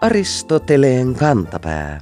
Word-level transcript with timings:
Aristoteleen 0.00 1.14
kantapää. 1.14 2.00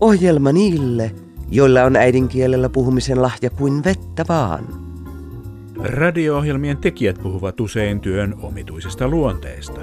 Ohjelma 0.00 0.52
niille, 0.52 1.14
joilla 1.50 1.84
on 1.84 1.96
äidinkielellä 1.96 2.68
puhumisen 2.68 3.22
lahja 3.22 3.50
kuin 3.50 3.84
vettä 3.84 4.24
vaan. 4.28 4.64
Radio-ohjelmien 5.84 6.76
tekijät 6.76 7.22
puhuvat 7.22 7.60
usein 7.60 8.00
työn 8.00 8.34
omituisesta 8.42 9.08
luonteesta. 9.08 9.80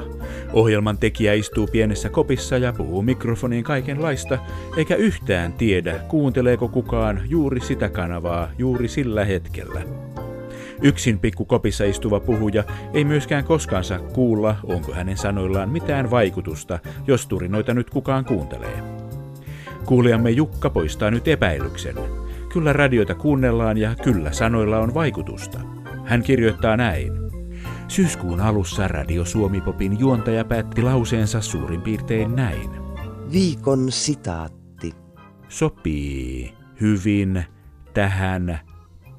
Ohjelman 0.53 0.97
tekijä 0.97 1.33
istuu 1.33 1.67
pienessä 1.67 2.09
kopissa 2.09 2.57
ja 2.57 2.73
puhuu 2.73 3.01
mikrofoniin 3.01 3.63
kaikenlaista, 3.63 4.37
eikä 4.77 4.95
yhtään 4.95 5.53
tiedä, 5.53 5.99
kuunteleeko 6.07 6.67
kukaan 6.67 7.21
juuri 7.25 7.59
sitä 7.59 7.89
kanavaa 7.89 8.49
juuri 8.57 8.87
sillä 8.87 9.25
hetkellä. 9.25 10.10
Yksin 10.81 11.19
pikkukopissa 11.19 11.83
istuva 11.83 12.19
puhuja 12.19 12.63
ei 12.93 13.03
myöskään 13.03 13.43
koskaan 13.43 13.83
saa 13.83 13.99
kuulla, 13.99 14.55
onko 14.63 14.93
hänen 14.93 15.17
sanoillaan 15.17 15.69
mitään 15.69 16.11
vaikutusta, 16.11 16.79
jos 17.07 17.27
turinoita 17.27 17.73
nyt 17.73 17.89
kukaan 17.89 18.25
kuuntelee. 18.25 18.83
Kuulijamme 19.85 20.29
Jukka 20.29 20.69
poistaa 20.69 21.11
nyt 21.11 21.27
epäilyksen. 21.27 21.95
Kyllä 22.53 22.73
radioita 22.73 23.15
kuunnellaan 23.15 23.77
ja 23.77 23.95
kyllä 24.03 24.31
sanoilla 24.31 24.79
on 24.79 24.93
vaikutusta. 24.93 25.59
Hän 26.05 26.23
kirjoittaa 26.23 26.77
näin. 26.77 27.11
Syyskuun 27.87 28.41
alussa 28.41 28.87
Radio 28.87 29.25
Suomipopin 29.25 29.99
juontaja 29.99 30.45
päätti 30.45 30.81
lauseensa 30.81 31.41
suurin 31.41 31.81
piirtein 31.81 32.35
näin. 32.35 32.69
Viikon 33.31 33.91
sitaatti. 33.91 34.93
Sopii 35.49 36.53
hyvin 36.81 37.43
tähän 37.93 38.59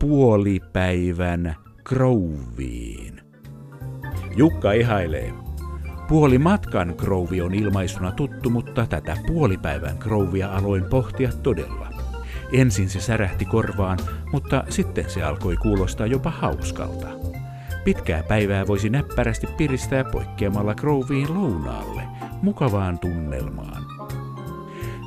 puolipäivän 0.02 1.56
krouviin. 1.84 3.20
Jukka 4.36 4.72
ihailee. 4.72 5.32
Puoli 6.08 6.38
matkan 6.38 6.94
krouvi 6.96 7.40
on 7.42 7.54
ilmaisuna 7.54 8.12
tuttu, 8.12 8.50
mutta 8.50 8.86
tätä 8.86 9.16
puolipäivän 9.26 9.98
krouvia 9.98 10.52
aloin 10.52 10.84
pohtia 10.84 11.30
todella. 11.42 11.88
Ensin 12.52 12.88
se 12.88 13.00
särähti 13.00 13.44
korvaan, 13.44 13.98
mutta 14.32 14.64
sitten 14.68 15.10
se 15.10 15.22
alkoi 15.22 15.56
kuulostaa 15.56 16.06
jopa 16.06 16.30
hauskalta. 16.30 17.08
Pitkää 17.84 18.22
päivää 18.22 18.66
voisi 18.66 18.90
näppärästi 18.90 19.46
piristää 19.46 20.04
poikkeamalla 20.04 20.74
krouviin 20.74 21.34
lounaalle, 21.34 22.02
mukavaan 22.42 22.98
tunnelmaan. 22.98 23.91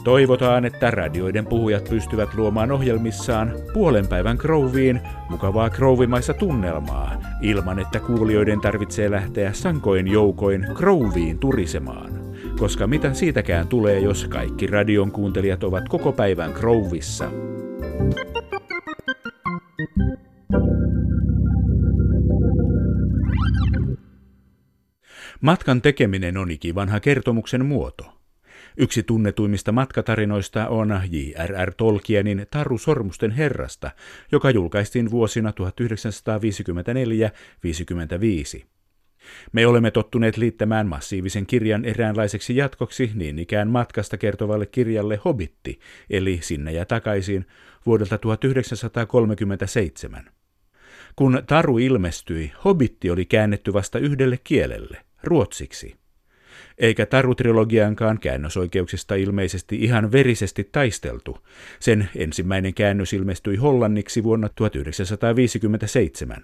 Toivotaan, 0.06 0.66
että 0.66 0.92
radioiden 0.92 1.46
puhujat 1.46 1.90
pystyvät 1.90 2.34
luomaan 2.34 2.72
ohjelmissaan 2.72 3.54
puolen 3.74 4.08
päivän 4.08 4.38
krouviin 4.38 5.02
mukavaa 5.30 5.70
krouvimaista 5.70 6.34
tunnelmaa, 6.34 7.22
ilman 7.42 7.80
että 7.80 8.00
kuulijoiden 8.00 8.62
tarvitsee 8.62 9.12
lähteä 9.12 9.54
sankoin 9.54 10.08
joukoin 10.08 10.68
krouviin 10.76 11.40
turisemaan. 11.40 12.12
Koska 12.60 12.88
mitä 12.88 13.14
siitäkään 13.14 13.68
tulee, 13.68 14.00
jos 14.00 14.28
kaikki 14.28 14.68
radion 14.68 15.12
kuuntelijat 15.12 15.64
ovat 15.64 15.90
koko 15.90 16.12
päivän 16.12 16.54
krouvissa. 16.54 17.32
Matkan 25.42 25.82
tekeminen 25.82 26.38
on 26.38 26.52
ikivanha 26.52 27.00
kertomuksen 27.00 27.66
muoto. 27.66 28.15
Yksi 28.78 29.04
tunnetuimmista 29.04 29.72
matkatarinoista 29.72 30.68
on 30.68 31.02
J.R.R. 31.12 31.74
Tolkienin 31.74 32.48
Taru 32.52 32.78
Sormusten 32.78 33.32
herrasta, 33.32 33.92
joka 34.32 34.50
julkaistiin 34.50 35.12
vuosina 35.12 35.54
1954-55. 38.60 38.66
Me 39.52 39.68
olemme 39.68 39.92
tottuneet 39.92 40.38
liittämään 40.38 40.88
massiivisen 40.88 41.46
kirjan 41.46 41.86
eräänlaiseksi 41.86 42.56
jatkoksi 42.56 43.12
niin 43.14 43.40
ikään 43.40 43.68
matkasta 43.68 44.18
kertovalle 44.18 44.66
kirjalle 44.66 45.20
Hobitti, 45.26 45.80
eli 46.10 46.40
Sinne 46.42 46.72
ja 46.72 46.86
takaisin, 46.86 47.46
vuodelta 47.86 48.18
1937. 48.18 50.30
Kun 51.16 51.44
Taru 51.48 51.78
ilmestyi, 51.78 52.52
Hobitti 52.66 53.10
oli 53.10 53.26
käännetty 53.26 53.74
vasta 53.74 54.00
yhdelle 54.00 54.40
kielelle, 54.44 54.98
ruotsiksi 55.24 55.96
eikä 56.78 57.06
Taru-trilogiankaan 57.06 58.20
käännösoikeuksista 58.20 59.16
ilmeisesti 59.16 59.76
ihan 59.76 60.12
verisesti 60.12 60.70
taisteltu. 60.72 61.38
Sen 61.80 62.10
ensimmäinen 62.16 62.74
käännös 62.74 63.14
ilmestyi 63.14 63.56
hollanniksi 63.56 64.24
vuonna 64.24 64.50
1957. 64.50 66.38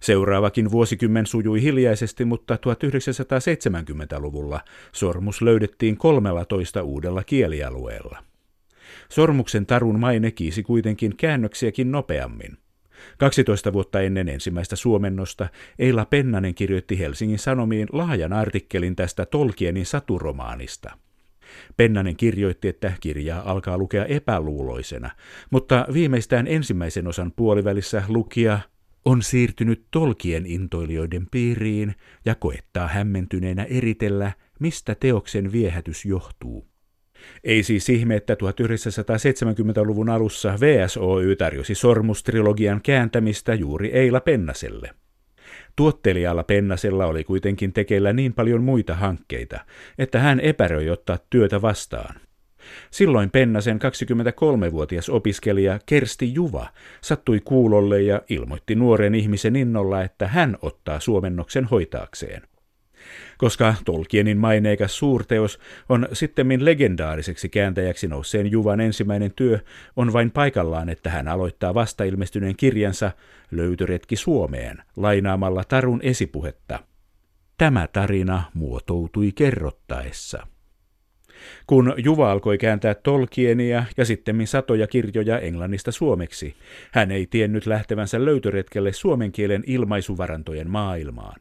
Seuraavakin 0.00 0.70
vuosikymmen 0.70 1.26
sujui 1.26 1.62
hiljaisesti, 1.62 2.24
mutta 2.24 2.54
1970-luvulla 2.54 4.60
sormus 4.92 5.42
löydettiin 5.42 5.96
13 5.96 6.82
uudella 6.82 7.24
kielialueella. 7.24 8.24
Sormuksen 9.08 9.66
tarun 9.66 10.00
maine 10.00 10.30
kiisi 10.30 10.62
kuitenkin 10.62 11.16
käännöksiäkin 11.16 11.92
nopeammin. 11.92 12.58
12 13.18 13.72
vuotta 13.72 14.00
ennen 14.00 14.28
ensimmäistä 14.28 14.76
suomennosta 14.76 15.48
Eila 15.78 16.04
Pennanen 16.04 16.54
kirjoitti 16.54 16.98
Helsingin 16.98 17.38
Sanomiin 17.38 17.88
laajan 17.92 18.32
artikkelin 18.32 18.96
tästä 18.96 19.26
Tolkienin 19.26 19.86
saturomaanista. 19.86 20.90
Pennanen 21.76 22.16
kirjoitti, 22.16 22.68
että 22.68 22.92
kirjaa 23.00 23.50
alkaa 23.50 23.78
lukea 23.78 24.04
epäluuloisena, 24.04 25.10
mutta 25.50 25.86
viimeistään 25.92 26.46
ensimmäisen 26.46 27.06
osan 27.06 27.32
puolivälissä 27.36 28.02
lukija 28.08 28.58
on 29.04 29.22
siirtynyt 29.22 29.86
Tolkien 29.90 30.46
intoilijoiden 30.46 31.26
piiriin 31.30 31.94
ja 32.24 32.34
koettaa 32.34 32.88
hämmentyneenä 32.88 33.64
eritellä, 33.64 34.32
mistä 34.58 34.94
teoksen 34.94 35.52
viehätys 35.52 36.04
johtuu. 36.04 36.69
Ei 37.44 37.62
siis 37.62 37.88
ihme, 37.88 38.16
että 38.16 38.34
1970-luvun 38.34 40.10
alussa 40.10 40.54
VSOY 40.60 41.36
tarjosi 41.36 41.74
sormustrilogian 41.74 42.80
kääntämistä 42.82 43.54
juuri 43.54 43.90
Eila 43.92 44.20
Pennaselle. 44.20 44.90
Tuottelijalla 45.76 46.44
Pennasella 46.44 47.06
oli 47.06 47.24
kuitenkin 47.24 47.72
tekeillä 47.72 48.12
niin 48.12 48.32
paljon 48.32 48.62
muita 48.62 48.94
hankkeita, 48.94 49.60
että 49.98 50.18
hän 50.18 50.40
epäröi 50.40 50.90
ottaa 50.90 51.18
työtä 51.30 51.62
vastaan. 51.62 52.14
Silloin 52.90 53.30
Pennasen 53.30 53.78
23-vuotias 53.78 55.08
opiskelija 55.08 55.78
Kersti 55.86 56.34
Juva 56.34 56.66
sattui 57.00 57.40
kuulolle 57.44 58.02
ja 58.02 58.22
ilmoitti 58.28 58.74
nuoren 58.74 59.14
ihmisen 59.14 59.56
innolla, 59.56 60.02
että 60.02 60.28
hän 60.28 60.56
ottaa 60.62 61.00
suomennoksen 61.00 61.64
hoitaakseen. 61.64 62.42
Koska 63.38 63.74
Tolkienin 63.84 64.38
maineikas 64.38 64.98
suurteos 64.98 65.58
on 65.88 66.08
sittemmin 66.12 66.64
legendaariseksi 66.64 67.48
kääntäjäksi 67.48 68.08
nousseen 68.08 68.50
Juvan 68.50 68.80
ensimmäinen 68.80 69.32
työ, 69.36 69.58
on 69.96 70.12
vain 70.12 70.30
paikallaan, 70.30 70.88
että 70.88 71.10
hän 71.10 71.28
aloittaa 71.28 71.74
vastailmestyneen 71.74 72.56
kirjansa 72.56 73.12
Löytöretki 73.50 74.16
Suomeen 74.16 74.82
lainaamalla 74.96 75.64
Tarun 75.64 76.00
esipuhetta. 76.02 76.78
Tämä 77.58 77.88
tarina 77.92 78.42
muotoutui 78.54 79.32
kerrottaessa. 79.32 80.46
Kun 81.66 81.94
Juva 81.96 82.30
alkoi 82.30 82.58
kääntää 82.58 82.94
Tolkienia 82.94 83.84
ja 83.96 84.04
sitten 84.04 84.46
satoja 84.46 84.86
kirjoja 84.86 85.38
englannista 85.38 85.92
suomeksi, 85.92 86.54
hän 86.92 87.10
ei 87.10 87.26
tiennyt 87.26 87.66
lähtevänsä 87.66 88.24
löytöretkelle 88.24 88.92
suomen 88.92 89.32
kielen 89.32 89.64
ilmaisuvarantojen 89.66 90.70
maailmaan. 90.70 91.40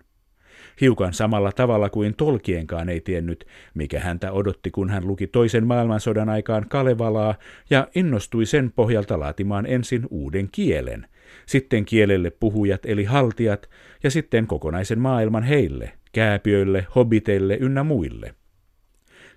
Hiukan 0.82 1.14
samalla 1.14 1.52
tavalla 1.52 1.90
kuin 1.90 2.16
Tolkienkaan 2.16 2.90
ei 2.90 3.02
tiennyt, 3.02 3.46
mikä 3.74 4.00
häntä 4.00 4.32
odotti, 4.32 4.72
kun 4.72 4.90
hän 4.90 5.08
luki 5.08 5.28
toisen 5.28 5.68
maailmansodan 5.68 6.30
aikaan 6.30 6.66
Kalevalaa 6.70 7.36
ja 7.70 7.88
innostui 7.96 8.46
sen 8.46 8.72
pohjalta 8.76 9.20
laatimaan 9.20 9.66
ensin 9.66 10.08
uuden 10.10 10.50
kielen, 10.52 11.08
sitten 11.46 11.86
kielelle 11.86 12.30
puhujat 12.30 12.86
eli 12.86 13.04
haltijat 13.04 13.70
ja 14.04 14.12
sitten 14.12 14.48
kokonaisen 14.48 15.00
maailman 15.00 15.44
heille, 15.44 15.92
kääpiöille, 16.12 16.88
hobiteille 16.96 17.58
ynnä 17.60 17.84
muille. 17.84 18.36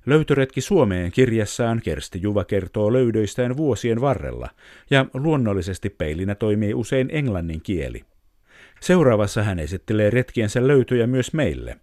Löytöretki 0.06 0.61
Suomeen 0.61 1.12
kirjassaan 1.12 1.81
Kersti 1.84 2.22
Juva 2.22 2.44
kertoo 2.44 2.93
löydöistään 2.93 3.56
vuosien 3.56 4.00
varrella, 4.00 4.49
ja 4.90 5.06
luonnollisesti 5.14 5.90
peilinä 5.90 6.34
toimii 6.34 6.75
usein 6.75 7.08
englannin 7.12 7.61
kieli. 7.62 8.05
Seuraavassa 8.82 9.43
hän 9.43 9.58
esittelee 9.58 10.11
retkiensä 10.11 10.67
löytöjä 10.67 11.06
myös 11.06 11.32
meille. 11.32 11.76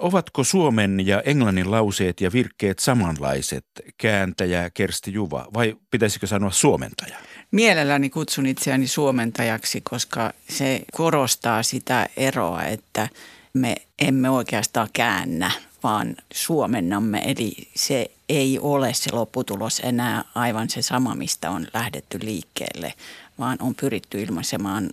Ovatko 0.00 0.44
suomen 0.44 1.06
ja 1.06 1.20
englannin 1.20 1.70
lauseet 1.70 2.20
ja 2.20 2.32
virkkeet 2.32 2.78
samanlaiset, 2.78 3.66
kääntäjä 3.98 4.70
Kersti 4.70 5.12
Juva, 5.12 5.46
vai 5.54 5.76
pitäisikö 5.90 6.26
sanoa 6.26 6.50
suomentaja? 6.50 7.16
Mielelläni 7.50 8.10
kutsun 8.10 8.46
itseäni 8.46 8.86
suomentajaksi, 8.86 9.80
koska 9.80 10.32
se 10.48 10.80
korostaa 10.92 11.62
sitä 11.62 12.06
eroa, 12.16 12.62
että 12.62 13.08
me 13.54 13.76
emme 13.98 14.30
oikeastaan 14.30 14.88
käännä, 14.92 15.50
vaan 15.82 16.16
suomennamme. 16.32 17.22
Eli 17.26 17.52
se 17.74 18.10
ei 18.30 18.58
ole 18.58 18.94
se 18.94 19.12
lopputulos 19.12 19.80
enää 19.84 20.24
aivan 20.34 20.70
se 20.70 20.82
sama, 20.82 21.14
mistä 21.14 21.50
on 21.50 21.66
lähdetty 21.74 22.18
liikkeelle, 22.22 22.94
vaan 23.38 23.58
on 23.60 23.74
pyritty 23.74 24.22
ilmaisemaan 24.22 24.90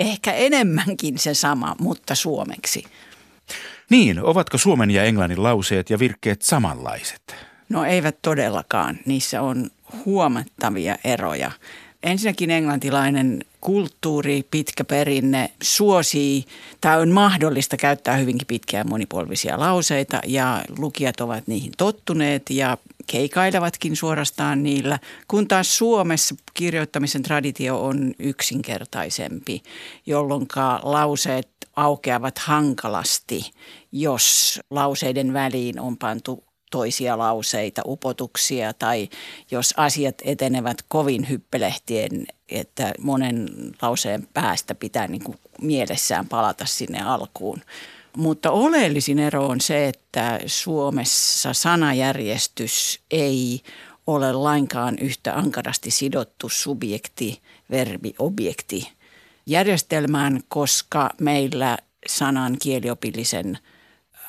ehkä 0.00 0.32
enemmänkin 0.32 1.18
se 1.18 1.34
sama, 1.34 1.76
mutta 1.80 2.14
suomeksi. 2.14 2.84
Niin, 3.90 4.22
ovatko 4.22 4.58
suomen 4.58 4.90
ja 4.90 5.04
englannin 5.04 5.42
lauseet 5.42 5.90
ja 5.90 5.98
virkkeet 5.98 6.42
samanlaiset? 6.42 7.36
No 7.68 7.84
eivät 7.84 8.16
todellakaan. 8.22 8.98
Niissä 9.06 9.42
on 9.42 9.70
huomattavia 10.04 10.96
eroja. 11.04 11.50
Ensinnäkin 12.04 12.50
englantilainen 12.50 13.44
kulttuuri, 13.60 14.46
pitkä 14.50 14.84
perinne 14.84 15.50
suosii 15.62 16.44
tai 16.80 17.00
on 17.00 17.10
mahdollista 17.10 17.76
käyttää 17.76 18.16
hyvinkin 18.16 18.46
pitkiä 18.46 18.84
monipolvisia 18.84 19.60
lauseita 19.60 20.20
ja 20.26 20.64
lukijat 20.78 21.20
ovat 21.20 21.46
niihin 21.46 21.72
tottuneet 21.78 22.50
ja 22.50 22.78
keikailevatkin 23.06 23.96
suorastaan 23.96 24.62
niillä, 24.62 24.98
kun 25.28 25.48
taas 25.48 25.78
Suomessa 25.78 26.34
kirjoittamisen 26.54 27.22
traditio 27.22 27.84
on 27.84 28.14
yksinkertaisempi, 28.18 29.62
jolloin 30.06 30.46
lauseet 30.82 31.48
aukeavat 31.76 32.38
hankalasti, 32.38 33.50
jos 33.92 34.60
lauseiden 34.70 35.32
väliin 35.32 35.80
on 35.80 35.96
pantu 35.96 36.44
toisia 36.74 37.18
lauseita, 37.18 37.82
upotuksia 37.86 38.72
tai 38.72 39.08
jos 39.50 39.74
asiat 39.76 40.14
etenevät 40.24 40.76
kovin 40.88 41.28
hyppelehtien, 41.28 42.26
että 42.48 42.92
monen 43.00 43.48
lauseen 43.82 44.28
päästä 44.34 44.74
pitää 44.74 45.08
niin 45.08 45.24
kuin 45.24 45.38
mielessään 45.60 46.28
palata 46.28 46.66
sinne 46.66 47.02
alkuun. 47.02 47.60
Mutta 48.16 48.50
oleellisin 48.50 49.18
ero 49.18 49.46
on 49.46 49.60
se, 49.60 49.88
että 49.88 50.40
Suomessa 50.46 51.52
sanajärjestys 51.52 53.00
ei 53.10 53.60
ole 54.06 54.32
lainkaan 54.32 54.98
yhtä 54.98 55.34
ankarasti 55.34 55.90
sidottu 55.90 56.48
subjekti, 56.48 57.42
verbi, 57.70 58.14
objekti 58.18 58.92
järjestelmään, 59.46 60.40
koska 60.48 61.10
meillä 61.20 61.78
sanan 62.08 62.56
kieliopillisen– 62.62 63.58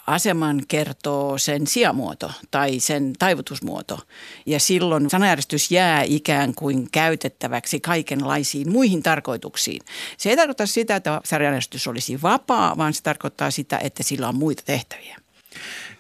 aseman 0.08 0.62
kertoo 0.68 1.38
sen 1.38 1.68
sijamuoto 1.68 2.32
tai 2.52 2.80
sen 2.80 3.14
taivutusmuoto. 3.20 4.00
Ja 4.46 4.60
silloin 4.60 5.10
sanajärjestys 5.10 5.72
jää 5.72 6.04
ikään 6.04 6.56
kuin 6.56 6.88
käytettäväksi 6.92 7.80
kaikenlaisiin 7.80 8.72
muihin 8.72 9.04
tarkoituksiin. 9.04 9.82
Se 10.18 10.30
ei 10.30 10.36
tarkoita 10.36 10.66
sitä, 10.66 10.96
että 10.96 11.22
sanajärjestys 11.24 11.88
olisi 11.88 12.22
vapaa, 12.22 12.78
vaan 12.78 12.94
se 12.94 13.04
tarkoittaa 13.04 13.52
sitä, 13.52 13.78
että 13.78 14.04
sillä 14.04 14.30
on 14.30 14.36
muita 14.36 14.64
tehtäviä. 14.66 15.18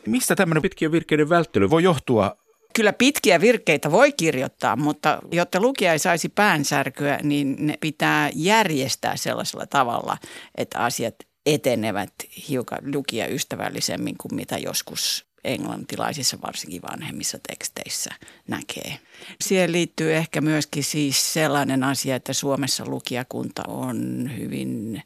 Mistä 0.07 0.35
tämmöinen 0.35 0.61
pitkien 0.61 0.91
virkkeiden 0.91 1.29
välttely 1.29 1.69
voi 1.69 1.83
johtua 1.83 2.37
Kyllä 2.75 2.93
pitkiä 2.93 3.41
virkkeitä 3.41 3.91
voi 3.91 4.11
kirjoittaa, 4.11 4.75
mutta 4.75 5.19
jotta 5.31 5.61
lukija 5.61 5.93
ei 5.93 5.99
saisi 5.99 6.29
päänsärkyä, 6.29 7.19
niin 7.23 7.55
ne 7.59 7.77
pitää 7.79 8.29
järjestää 8.33 9.17
sellaisella 9.17 9.65
tavalla, 9.65 10.17
että 10.57 10.79
asiat 10.79 11.15
etenevät 11.45 12.13
hiukan 12.49 12.79
lukia 12.95 13.27
ystävällisemmin 13.27 14.15
kuin 14.17 14.35
mitä 14.35 14.57
joskus 14.57 15.25
englantilaisissa, 15.43 16.37
varsinkin 16.41 16.81
vanhemmissa 16.91 17.39
teksteissä 17.47 18.09
näkee. 18.47 18.99
Siihen 19.41 19.71
liittyy 19.71 20.15
ehkä 20.15 20.41
myöskin 20.41 20.83
siis 20.83 21.33
sellainen 21.33 21.83
asia, 21.83 22.15
että 22.15 22.33
Suomessa 22.33 22.85
lukijakunta 22.87 23.63
on 23.67 24.29
hyvin 24.37 25.03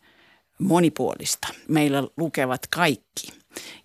monipuolista. 0.60 1.48
Meillä 1.68 2.04
lukevat 2.18 2.68
kaikki. 2.68 3.28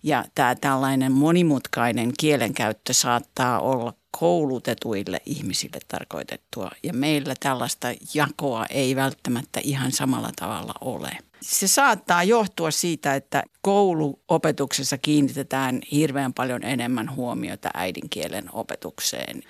Ja 0.03 0.25
tämä 0.35 0.55
tällainen 0.55 1.11
monimutkainen 1.11 2.11
kielenkäyttö 2.19 2.93
saattaa 2.93 3.59
olla 3.59 3.93
koulutetuille 4.19 5.21
ihmisille 5.25 5.79
tarkoitettua. 5.87 6.71
Ja 6.83 6.93
meillä 6.93 7.33
tällaista 7.39 7.87
jakoa 8.13 8.65
ei 8.65 8.95
välttämättä 8.95 9.59
ihan 9.63 9.91
samalla 9.91 10.29
tavalla 10.35 10.73
ole. 10.81 11.17
Se 11.41 11.67
saattaa 11.67 12.23
johtua 12.23 12.71
siitä, 12.71 13.15
että 13.15 13.43
kouluopetuksessa 13.61 14.97
kiinnitetään 14.97 15.81
hirveän 15.91 16.33
paljon 16.33 16.63
enemmän 16.63 17.15
huomiota 17.15 17.69
äidinkielen 17.73 18.45
opetukseen. 18.53 19.41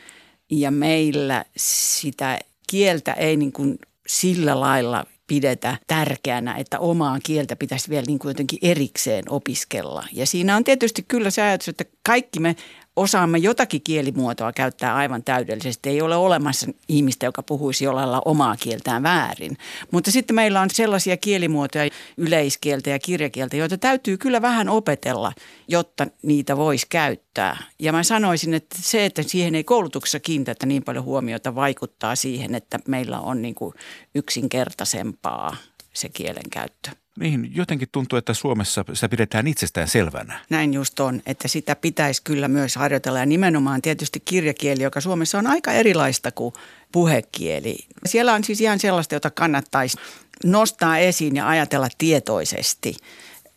Ja 0.52 0.72
meillä 0.72 1.46
sitä 1.58 2.40
kieltä 2.70 3.14
ei 3.14 3.38
niin 3.38 3.52
kuin 3.52 3.80
sillä 4.08 4.60
lailla 4.60 5.06
pidetä 5.28 5.78
tärkeänä, 5.88 6.56
että 6.56 6.80
omaa 6.80 7.20
kieltä 7.24 7.56
pitäisi 7.56 7.90
vielä 7.90 8.06
niin 8.06 8.20
kuin 8.20 8.30
jotenkin 8.30 8.60
erikseen 8.62 9.24
opiskella. 9.30 10.08
Ja 10.12 10.26
siinä 10.26 10.56
on 10.56 10.64
tietysti 10.64 11.06
kyllä 11.08 11.30
se 11.30 11.42
ajatus, 11.42 11.68
että 11.68 11.86
kaikki 12.04 12.40
me 12.40 12.56
osaamme 12.96 13.38
jotakin 13.38 13.82
kielimuotoa 13.82 14.54
käyttää 14.54 14.96
aivan 14.96 15.24
täydellisesti. 15.24 15.90
Ei 15.90 16.02
ole 16.02 16.16
olemassa 16.16 16.68
ihmistä, 16.88 17.26
joka 17.26 17.44
puhuisi 17.44 17.86
jollain 17.86 18.12
lailla 18.12 18.22
omaa 18.26 18.56
kieltään 18.56 19.04
väärin. 19.04 19.58
Mutta 19.92 20.12
sitten 20.12 20.36
meillä 20.36 20.62
on 20.62 20.70
sellaisia 20.70 21.18
kielimuotoja, 21.18 21.90
yleiskieltä 22.18 22.90
ja 22.90 23.00
kirjakieltä, 23.00 23.58
joita 23.58 23.78
täytyy 23.78 24.18
kyllä 24.18 24.42
vähän 24.42 24.70
opetella, 24.70 25.34
jotta 25.68 26.08
niitä 26.22 26.58
voisi 26.58 26.86
käyttää. 26.90 27.58
Ja 27.80 27.92
mä 27.92 28.04
sanoisin, 28.04 28.54
että 28.54 28.76
se, 28.80 29.06
että 29.06 29.24
siihen 29.24 29.56
ei 29.56 29.64
koulutuksessa 29.64 30.20
kiinnitetä 30.20 30.66
niin 30.66 30.84
paljon 30.84 31.06
huomiota, 31.06 31.56
vaikuttaa 31.56 32.16
siihen, 32.16 32.56
että 32.56 32.80
meillä 32.88 33.20
on 33.20 33.42
niin 33.42 33.56
kuin 33.56 33.74
yksinkertaisempaa 34.16 35.56
se 35.94 36.10
kielenkäyttö. 36.10 37.05
Niin, 37.20 37.52
jotenkin 37.56 37.88
tuntuu, 37.92 38.18
että 38.18 38.34
Suomessa 38.34 38.86
sitä 38.94 39.10
pidetään 39.10 39.48
itsestään 39.48 39.88
selvänä. 39.88 40.40
Näin 40.50 40.74
just 40.74 41.00
on, 41.00 41.22
että 41.26 41.48
sitä 41.48 41.76
pitäisi 41.76 42.22
kyllä 42.24 42.48
myös 42.48 42.76
harjoitella 42.76 43.20
ja 43.20 43.26
nimenomaan 43.26 43.82
tietysti 43.82 44.20
kirjakieli, 44.20 44.84
joka 44.84 45.02
Suomessa 45.02 45.38
on 45.38 45.48
aika 45.48 45.72
erilaista 45.72 46.32
kuin 46.32 46.54
puhekieli. 46.92 47.78
Siellä 48.06 48.34
on 48.34 48.44
siis 48.44 48.62
ihan 48.62 48.80
sellaista, 48.80 49.16
jota 49.16 49.30
kannattaisi 49.30 49.98
nostaa 50.44 50.98
esiin 50.98 51.36
ja 51.36 51.48
ajatella 51.48 51.88
tietoisesti 51.98 52.96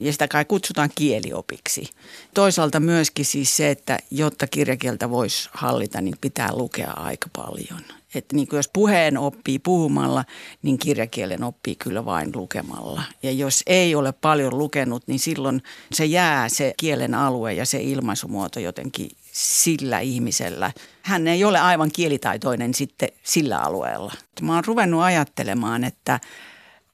ja 0.00 0.12
sitä 0.12 0.28
kai 0.28 0.44
kutsutaan 0.44 0.90
kieliopiksi. 0.94 1.90
Toisaalta 2.34 2.81
myöskin 2.81 3.25
siis 3.25 3.56
se, 3.56 3.70
että 3.70 3.99
jotta 4.10 4.46
kirjakieltä 4.46 5.10
voisi 5.10 5.49
hallita, 5.52 6.00
niin 6.00 6.14
pitää 6.20 6.49
lukea 6.52 6.90
aika 6.90 7.28
paljon. 7.37 7.98
Että 8.14 8.37
niin 8.37 8.49
jos 8.52 8.69
puheen 8.72 9.19
oppii 9.19 9.58
puhumalla, 9.58 10.25
niin 10.62 10.78
kirjakielen 10.78 11.44
oppii 11.44 11.76
kyllä 11.76 12.05
vain 12.05 12.31
lukemalla. 12.34 13.02
Ja 13.22 13.32
jos 13.32 13.62
ei 13.66 13.94
ole 13.94 14.12
paljon 14.12 14.58
lukenut, 14.58 15.02
niin 15.06 15.19
silloin 15.19 15.62
se 15.93 16.05
jää 16.05 16.49
se 16.49 16.75
kielen 16.76 17.14
alue 17.14 17.52
ja 17.52 17.66
se 17.66 17.81
ilmaisumuoto 17.82 18.60
jotenkin 18.60 19.10
sillä 19.32 20.00
ihmisellä. 20.00 20.72
Hän 21.02 21.28
ei 21.28 21.44
ole 21.44 21.58
aivan 21.58 21.90
kielitaitoinen 21.93 22.75
sitten 22.75 23.08
sillä 23.22 23.58
alueella. 23.58 24.12
Mä 24.40 24.55
oon 24.55 24.64
ruvennut 24.64 25.03
ajattelemaan, 25.03 25.84
että 25.84 26.20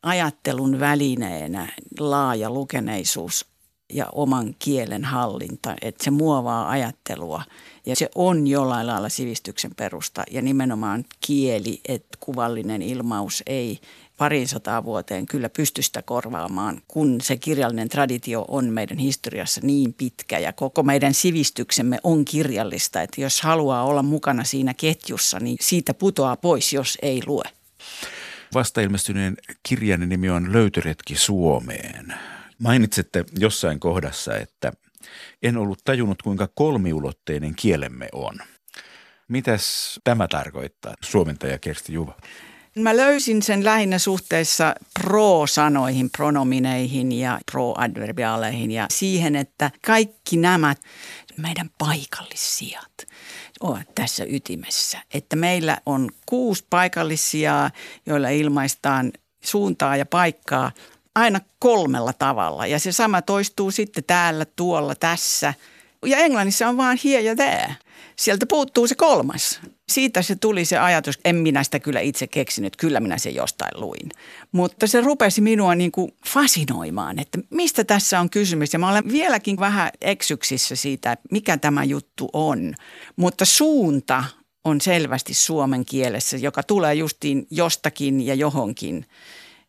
ajattelun 0.02 0.80
välineenä 0.80 1.68
laaja 1.99 2.50
lukeneisuus 2.50 3.47
ja 3.92 4.06
oman 4.12 4.54
kielen 4.59 5.04
hallinta, 5.04 5.75
että 5.83 6.04
se 6.04 6.11
muovaa 6.11 6.71
ajattelua 6.71 7.42
ja 7.87 7.97
se 7.97 8.09
on 8.14 8.47
jollain 8.47 8.87
lailla 8.87 9.09
sivistyksen 9.09 9.75
perusta 9.75 10.25
ja 10.31 10.43
nimenomaan 10.43 11.05
kieli, 11.26 11.81
että 11.88 12.19
kuvallinen 12.21 12.83
ilmaus 12.83 13.43
ei 13.47 13.81
parin 14.17 14.49
sataa 14.49 14.85
vuoteen 14.85 15.26
kyllä 15.26 15.49
pysty 15.49 15.83
sitä 15.83 16.03
korvaamaan, 16.03 16.83
kun 16.88 17.21
se 17.21 17.37
kirjallinen 17.37 17.88
traditio 17.88 18.45
on 18.49 18.64
meidän 18.64 18.99
historiassa 18.99 19.61
niin 19.64 19.95
pitkä 19.95 20.38
ja 20.38 20.53
koko 20.53 20.83
meidän 20.83 21.14
sivistyksemme 21.14 21.99
on 22.03 22.25
kirjallista, 22.25 23.03
että 23.03 23.21
jos 23.21 23.43
haluaa 23.43 23.85
olla 23.85 24.03
mukana 24.03 24.45
siinä 24.45 24.75
ketjussa, 24.75 25.41
niin 25.41 25.57
siitä 25.61 25.95
putoaa 25.95 26.37
pois, 26.37 26.73
jos 26.73 26.99
ei 27.03 27.23
lue. 27.26 27.45
Vasta 28.55 28.81
ilmestyneen 28.81 29.37
kirjan 29.62 30.09
nimi 30.09 30.31
on 30.31 30.53
Löytöretki 30.53 31.17
Suomeen. 31.17 32.14
Mainitsette 32.59 33.25
jossain 33.38 33.81
kohdassa, 33.81 34.37
että 34.37 34.73
en 35.42 35.56
ollut 35.56 35.78
tajunnut, 35.84 36.23
kuinka 36.23 36.49
kolmiulotteinen 36.54 37.54
kielemme 37.54 38.08
on. 38.12 38.38
Mitäs 39.28 40.00
tämä 40.04 40.28
tarkoittaa, 40.28 40.94
suomentaja 41.00 41.58
Kersti 41.58 41.92
Juva? 41.92 42.14
Mä 42.78 42.96
löysin 42.96 43.42
sen 43.42 43.64
lähinnä 43.64 43.99
suhteessa 43.99 44.75
pro-sanoihin, 45.00 46.11
pronomineihin 46.11 47.12
ja 47.12 47.40
pro-adverbiaaleihin 47.52 48.70
ja 48.70 48.87
siihen, 48.90 49.37
että 49.37 49.70
kaikki 49.87 50.37
nämä 50.37 50.75
meidän 51.37 51.70
paikallissijat 51.78 52.92
ovat 53.61 53.94
tässä 53.94 54.25
ytimessä. 54.28 54.99
Että 55.14 55.37
meillä 55.37 55.78
on 55.87 56.11
kuusi 56.26 56.66
paikallisia, 56.70 57.70
joilla 58.06 58.28
ilmaistaan 58.28 59.12
suuntaa 59.44 59.96
ja 59.96 60.06
paikkaa 60.06 60.73
aina 61.14 61.40
kolmella 61.59 62.12
tavalla. 62.12 62.66
Ja 62.66 62.78
se 62.78 62.92
sama 62.92 63.23
toistuu 63.23 63.71
sitten 63.71 64.04
täällä, 64.04 64.44
tuolla, 64.44 64.94
tässä. 64.94 65.54
Ja 66.06 66.18
englannissa 66.18 66.68
on 66.68 66.76
vaan 66.76 66.99
here 67.04 67.21
ja 67.21 67.37
there. 67.37 67.76
sieltä 68.16 68.47
puuttuu 68.47 68.87
se 68.87 68.94
kolmas. 68.94 69.61
Siitä 69.88 70.23
se 70.23 70.37
tuli 70.37 70.64
se 70.64 70.78
ajatus, 70.78 71.18
en 71.25 71.37
minä 71.37 71.64
sitä 71.64 71.78
kyllä 71.78 72.00
itse 72.00 72.26
keksinyt, 72.26 72.76
kyllä 72.76 73.00
minä 73.00 73.18
se 73.18 73.30
jostain 73.30 73.80
luin. 73.80 74.11
Mutta 74.52 74.87
se 74.87 75.00
rupesi 75.00 75.40
minua 75.40 75.75
niin 75.75 75.92
kuin 75.92 76.12
fasinoimaan, 76.26 77.18
että 77.18 77.38
mistä 77.50 77.85
tässä 77.85 78.21
on 78.21 78.30
kysymys. 78.30 78.73
Ja 78.73 78.78
mä 78.78 78.90
olen 78.90 79.12
vieläkin 79.12 79.61
vähän 79.61 79.90
eksyksissä 80.00 80.76
siitä, 80.76 81.16
mikä 81.30 81.56
tämä 81.56 81.85
juttu 81.85 82.30
on. 82.33 82.75
Mutta 83.16 83.44
suunta 83.44 84.25
on 84.64 84.80
selvästi 84.80 85.35
suomen 85.35 85.85
kielessä, 85.85 86.37
joka 86.37 86.62
tulee 86.62 86.94
justiin 86.94 87.47
jostakin 87.50 88.26
ja 88.26 88.35
johonkin, 88.35 89.06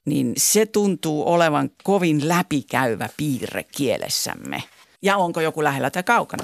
niin 0.05 0.33
se 0.37 0.65
tuntuu 0.65 1.27
olevan 1.27 1.69
kovin 1.83 2.27
läpikäyvä 2.27 3.09
piirre 3.17 3.63
kielessämme. 3.63 4.63
Ja 5.01 5.17
onko 5.17 5.41
joku 5.41 5.63
lähellä 5.63 5.89
tai 5.89 6.03
kaukana, 6.03 6.43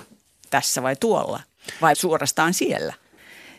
tässä 0.49 0.83
vai 0.83 0.95
tuolla, 0.95 1.39
vai 1.81 1.95
suorastaan 1.95 2.53
siellä? 2.53 2.93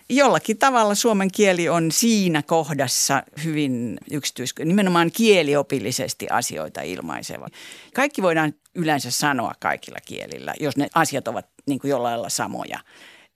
Jollakin 0.09 0.59
tavalla 0.59 0.95
suomen 0.95 1.31
kieli 1.31 1.69
on 1.69 1.93
siinä 1.93 2.43
kohdassa 2.43 3.23
hyvin 3.45 3.99
yksityis, 4.11 4.55
nimenomaan 4.65 5.11
kieliopillisesti 5.13 6.27
asioita 6.31 6.81
ilmaiseva. 6.81 7.49
Kaikki 7.95 8.23
voidaan 8.23 8.55
yleensä 8.75 9.11
sanoa 9.11 9.53
kaikilla 9.61 9.99
kielillä, 10.05 10.55
jos 10.61 10.77
ne 10.77 10.89
asiat 10.95 11.29
ovat 11.29 11.47
niin 11.67 11.79
kuin 11.79 11.91
jollain 11.91 12.13
lailla 12.13 12.29
samoja 12.29 12.79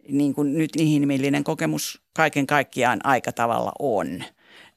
niin 0.09 0.35
kuin 0.35 0.59
nyt 0.59 0.71
inhimillinen 0.77 1.45
kokemus 1.45 2.01
kaiken 2.13 2.47
kaikkiaan 2.47 3.01
aika 3.05 3.33
tavalla 3.33 3.73
on. 3.79 4.25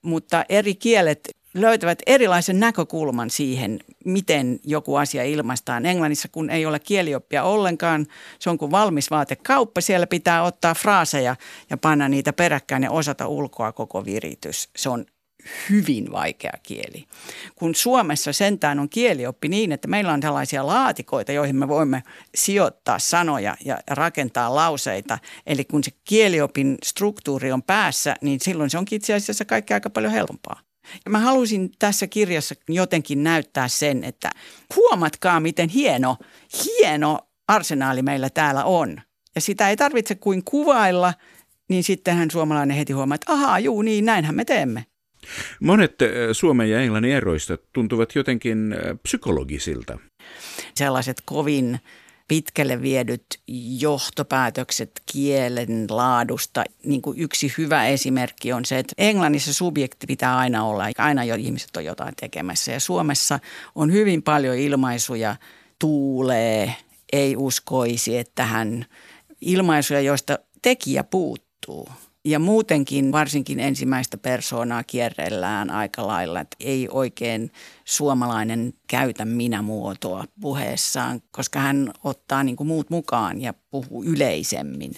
Mutta 0.02 0.46
eri 0.50 0.76
kielet 0.76 1.30
löytävät 1.54 2.00
erilaisen 2.08 2.60
näkökulman 2.60 3.30
siihen, 3.30 3.80
miten 4.06 4.60
joku 4.64 4.96
asia 4.96 5.24
ilmaistaan. 5.24 5.86
Englannissa, 5.86 6.28
kun 6.32 6.50
ei 6.50 6.66
ole 6.66 6.80
kielioppia 6.80 7.44
ollenkaan, 7.44 8.06
se 8.40 8.50
on 8.50 8.58
kuin 8.58 8.72
valmis 8.72 9.12
vaatekauppa. 9.12 9.82
Siellä 9.82 10.08
pitää 10.08 10.44
ottaa 10.44 10.76
fraaseja 10.76 11.36
ja 11.70 11.78
panna 11.78 12.10
niitä 12.10 12.34
peräkkäin 12.34 12.84
ja 12.84 12.92
osata 12.92 13.28
ulkoa 13.28 13.72
koko 13.72 14.06
viritys. 14.06 14.70
Se 14.76 14.90
on 14.90 15.06
hyvin 15.70 16.12
vaikea 16.12 16.54
kieli. 16.64 17.06
Kun 17.56 17.76
Suomessa 17.76 18.34
sentään 18.34 18.80
on 18.80 18.90
kielioppi 18.90 19.48
niin, 19.48 19.72
että 19.72 19.88
meillä 19.88 20.14
on 20.14 20.20
tällaisia 20.20 20.68
laatikoita, 20.68 21.32
joihin 21.32 21.56
me 21.56 21.68
voimme 21.68 22.04
sijoittaa 22.36 23.00
sanoja 23.00 23.56
ja 23.66 23.78
rakentaa 23.90 24.56
lauseita. 24.56 25.20
Eli 25.46 25.66
kun 25.66 25.84
se 25.84 25.92
kieliopin 26.04 26.78
struktuuri 26.84 27.52
on 27.52 27.64
päässä, 27.64 28.16
niin 28.22 28.40
silloin 28.40 28.70
se 28.70 28.78
onkin 28.78 28.96
itse 28.96 29.14
asiassa 29.14 29.46
kaikki 29.46 29.74
aika 29.74 29.90
paljon 29.90 30.14
helpompaa. 30.14 30.69
Ja 31.06 31.12
mä 31.12 31.20
halusin 31.20 31.72
tässä 31.80 32.08
kirjassa 32.08 32.56
jotenkin 32.70 33.24
näyttää 33.24 33.68
sen, 33.68 34.04
että 34.04 34.30
huomatkaa 34.76 35.40
miten 35.40 35.70
hieno, 35.70 36.18
hieno 36.66 37.20
arsenaali 37.48 38.02
meillä 38.02 38.30
täällä 38.30 38.64
on. 38.64 39.02
Ja 39.36 39.42
sitä 39.42 39.70
ei 39.70 39.78
tarvitse 39.78 40.16
kuin 40.16 40.44
kuvailla, 40.44 41.14
niin 41.70 41.84
sittenhän 41.84 42.32
suomalainen 42.32 42.78
heti 42.78 42.94
huomaa, 42.94 43.16
että 43.16 43.34
ahaa, 43.34 43.60
juu, 43.60 43.82
niin 43.82 44.06
näinhän 44.06 44.36
me 44.36 44.46
teemme. 44.46 44.86
Monet 45.60 46.02
äh, 46.02 46.08
Suomen 46.32 46.70
ja 46.70 46.82
Englannin 46.82 47.12
eroista 47.12 47.58
tuntuvat 47.74 48.16
jotenkin 48.16 48.74
äh, 48.74 48.80
psykologisilta. 49.04 50.00
Sellaiset 50.76 51.22
kovin 51.26 51.80
pitkälle 52.30 52.82
viedyt 52.82 53.26
johtopäätökset 53.80 55.02
kielen 55.12 55.86
laadusta. 55.90 56.64
Niin 56.86 57.02
kuin 57.02 57.20
yksi 57.20 57.54
hyvä 57.58 57.88
esimerkki 57.88 58.54
on 58.54 58.66
se, 58.66 58.80
että 58.80 58.94
Englannissa 58.98 59.54
subjekti 59.54 60.08
pitää 60.08 60.38
aina 60.38 60.66
olla, 60.66 60.84
aina 60.98 61.24
jo 61.24 61.36
ihmiset 61.36 61.78
on 61.78 61.86
jotain 61.86 62.14
tekemässä. 62.20 62.72
Ja 62.72 62.80
Suomessa 62.80 63.40
on 63.76 63.92
hyvin 63.92 64.24
paljon 64.24 64.56
ilmaisuja, 64.56 65.36
tuulee, 65.80 66.76
ei 67.14 67.36
uskoisi, 67.38 68.18
että 68.18 68.46
hän 68.46 68.86
ilmaisuja, 69.42 70.02
joista 70.02 70.40
tekijä 70.62 71.04
puuttuu. 71.04 71.90
Ja 72.30 72.40
muutenkin 72.40 73.12
varsinkin 73.12 73.60
ensimmäistä 73.60 74.18
persoonaa 74.18 74.84
kierrellään 74.84 75.70
aika 75.70 76.08
lailla, 76.08 76.40
että 76.40 76.58
ei 76.60 76.88
oikein 76.92 77.52
suomalainen 77.86 78.74
käytä 78.88 79.26
minä-muotoa 79.26 80.24
puheessaan, 80.42 81.22
koska 81.32 81.60
hän 81.60 81.92
ottaa 82.04 82.44
niin 82.44 82.56
kuin 82.56 82.68
muut 82.68 82.90
mukaan 82.90 83.42
ja 83.42 83.54
puhuu 83.72 84.04
yleisemmin. 84.04 84.92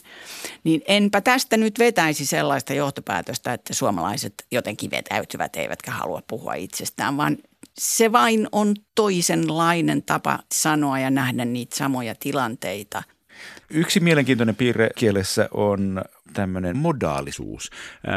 Niin 0.63 0.81
enpä 0.87 1.21
tästä 1.21 1.57
nyt 1.57 1.79
vetäisi 1.79 2.25
sellaista 2.25 2.73
johtopäätöstä, 2.73 3.53
että 3.53 3.73
suomalaiset 3.73 4.33
jotenkin 4.51 4.91
vetäytyvät 4.91 5.55
eivätkä 5.55 5.91
halua 5.91 6.21
puhua 6.27 6.53
itsestään, 6.53 7.17
vaan 7.17 7.37
se 7.79 8.11
vain 8.11 8.47
on 8.51 8.75
toisenlainen 8.95 10.03
tapa 10.03 10.39
sanoa 10.53 10.99
ja 10.99 11.09
nähdä 11.09 11.45
niitä 11.45 11.75
samoja 11.75 12.15
tilanteita. 12.19 13.03
Yksi 13.69 13.99
mielenkiintoinen 13.99 14.55
piirre 14.55 14.89
kielessä 14.95 15.49
on 15.51 16.01
tämmöinen 16.33 16.77
modaalisuus. 16.77 17.69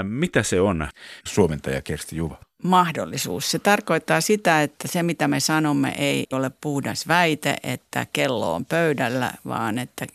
Mitä 0.02 0.43
se 0.43 0.61
on, 0.61 0.88
suomentaja 1.25 1.83
Kersti 1.83 2.16
Juva? 2.16 2.38
Mahdollisuus. 2.62 3.50
Se 3.50 3.59
tarkoittaa 3.59 4.21
sitä, 4.21 4.62
että 4.62 4.88
se 4.88 5.02
mitä 5.02 5.28
me 5.28 5.40
sanomme 5.40 5.95
ei 5.99 6.26
ole 6.33 6.50
puhdas 6.61 7.09
väite, 7.09 7.57
että 7.62 8.07
kello 8.12 8.54
on 8.54 8.64
pöydällä, 8.64 9.33
vaan 9.47 9.78
että 9.78 10.07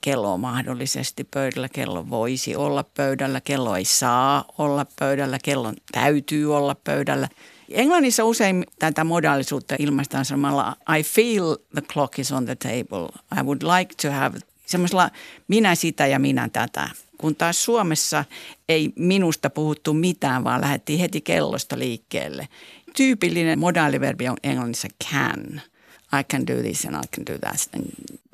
kello 0.00 0.34
on 0.34 0.40
mahdollisesti 0.40 1.24
pöydällä, 1.24 1.68
kello 1.68 2.10
voisi 2.10 2.56
olla 2.56 2.84
pöydällä, 2.96 3.40
kello 3.40 3.76
ei 3.76 3.84
saa 3.84 4.44
olla 4.58 4.86
pöydällä, 4.98 5.38
kellon 5.44 5.74
täytyy 5.92 6.56
olla 6.56 6.74
pöydällä. 6.74 7.28
Englannissa 7.70 8.24
usein 8.24 8.66
tätä 8.78 9.04
modaalisuutta 9.04 9.74
ilmaistaan 9.78 10.24
sanomalla 10.24 10.76
I 10.98 11.02
feel 11.02 11.56
the 11.72 11.80
clock 11.80 12.18
is 12.18 12.32
on 12.32 12.44
the 12.44 12.56
table. 12.56 13.08
I 13.40 13.42
would 13.42 13.62
like 13.62 13.94
to 14.02 14.10
have 14.10 14.38
semmoisella 14.66 15.10
minä 15.48 15.74
sitä 15.74 16.06
ja 16.06 16.18
minä 16.18 16.48
tätä 16.48 16.88
kun 17.22 17.36
taas 17.36 17.64
Suomessa 17.64 18.24
ei 18.68 18.92
minusta 18.96 19.50
puhuttu 19.50 19.94
mitään, 19.94 20.44
vaan 20.44 20.60
lähdettiin 20.60 20.98
heti 20.98 21.20
kellosta 21.20 21.78
liikkeelle. 21.78 22.48
Tyypillinen 22.96 23.58
modaaliverbi 23.58 24.28
on 24.28 24.36
englannissa 24.42 24.88
can. 25.10 25.60
I 26.20 26.24
can 26.32 26.46
do 26.46 26.62
this 26.62 26.84
and 26.84 26.94
I 26.94 27.08
can 27.16 27.26
do 27.26 27.38
that. 27.38 27.84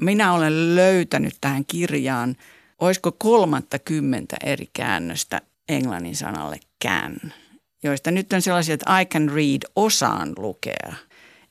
Minä 0.00 0.32
olen 0.32 0.76
löytänyt 0.76 1.36
tähän 1.40 1.64
kirjaan, 1.64 2.36
olisiko 2.78 3.12
kolmatta 3.12 3.78
kymmentä 3.78 4.36
eri 4.44 4.68
käännöstä 4.72 5.40
englannin 5.68 6.16
sanalle 6.16 6.60
can, 6.84 7.32
joista 7.82 8.10
nyt 8.10 8.32
on 8.32 8.42
sellaisia, 8.42 8.74
että 8.74 9.00
I 9.00 9.04
can 9.04 9.28
read, 9.28 9.62
osaan 9.76 10.32
lukea. 10.36 10.92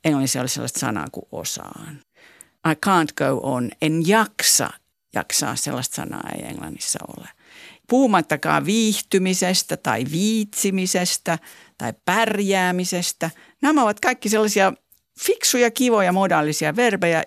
Englannissa 0.05 0.41
oli 0.41 0.49
sellaista 0.49 0.79
sanaa 0.79 1.07
kuin 1.11 1.25
osaan. 1.31 1.99
I 2.71 2.75
can't 2.85 3.13
go 3.17 3.39
on, 3.43 3.71
en 3.81 4.07
jaksa 4.07 4.69
jaksaa, 5.15 5.55
sellaista 5.55 5.95
sanaa 5.95 6.29
ei 6.35 6.47
englannissa 6.47 6.99
ole. 7.17 7.29
Puhumattakaan 7.89 8.65
viihtymisestä 8.65 9.77
tai 9.77 10.05
viitsimisestä 10.11 11.39
tai 11.77 11.93
pärjäämisestä. 12.05 13.29
Nämä 13.61 13.83
ovat 13.83 13.99
kaikki 13.99 14.29
sellaisia 14.29 14.73
fiksuja, 15.19 15.71
kivoja, 15.71 16.11
modaalisia 16.11 16.75
verbejä. 16.75 17.23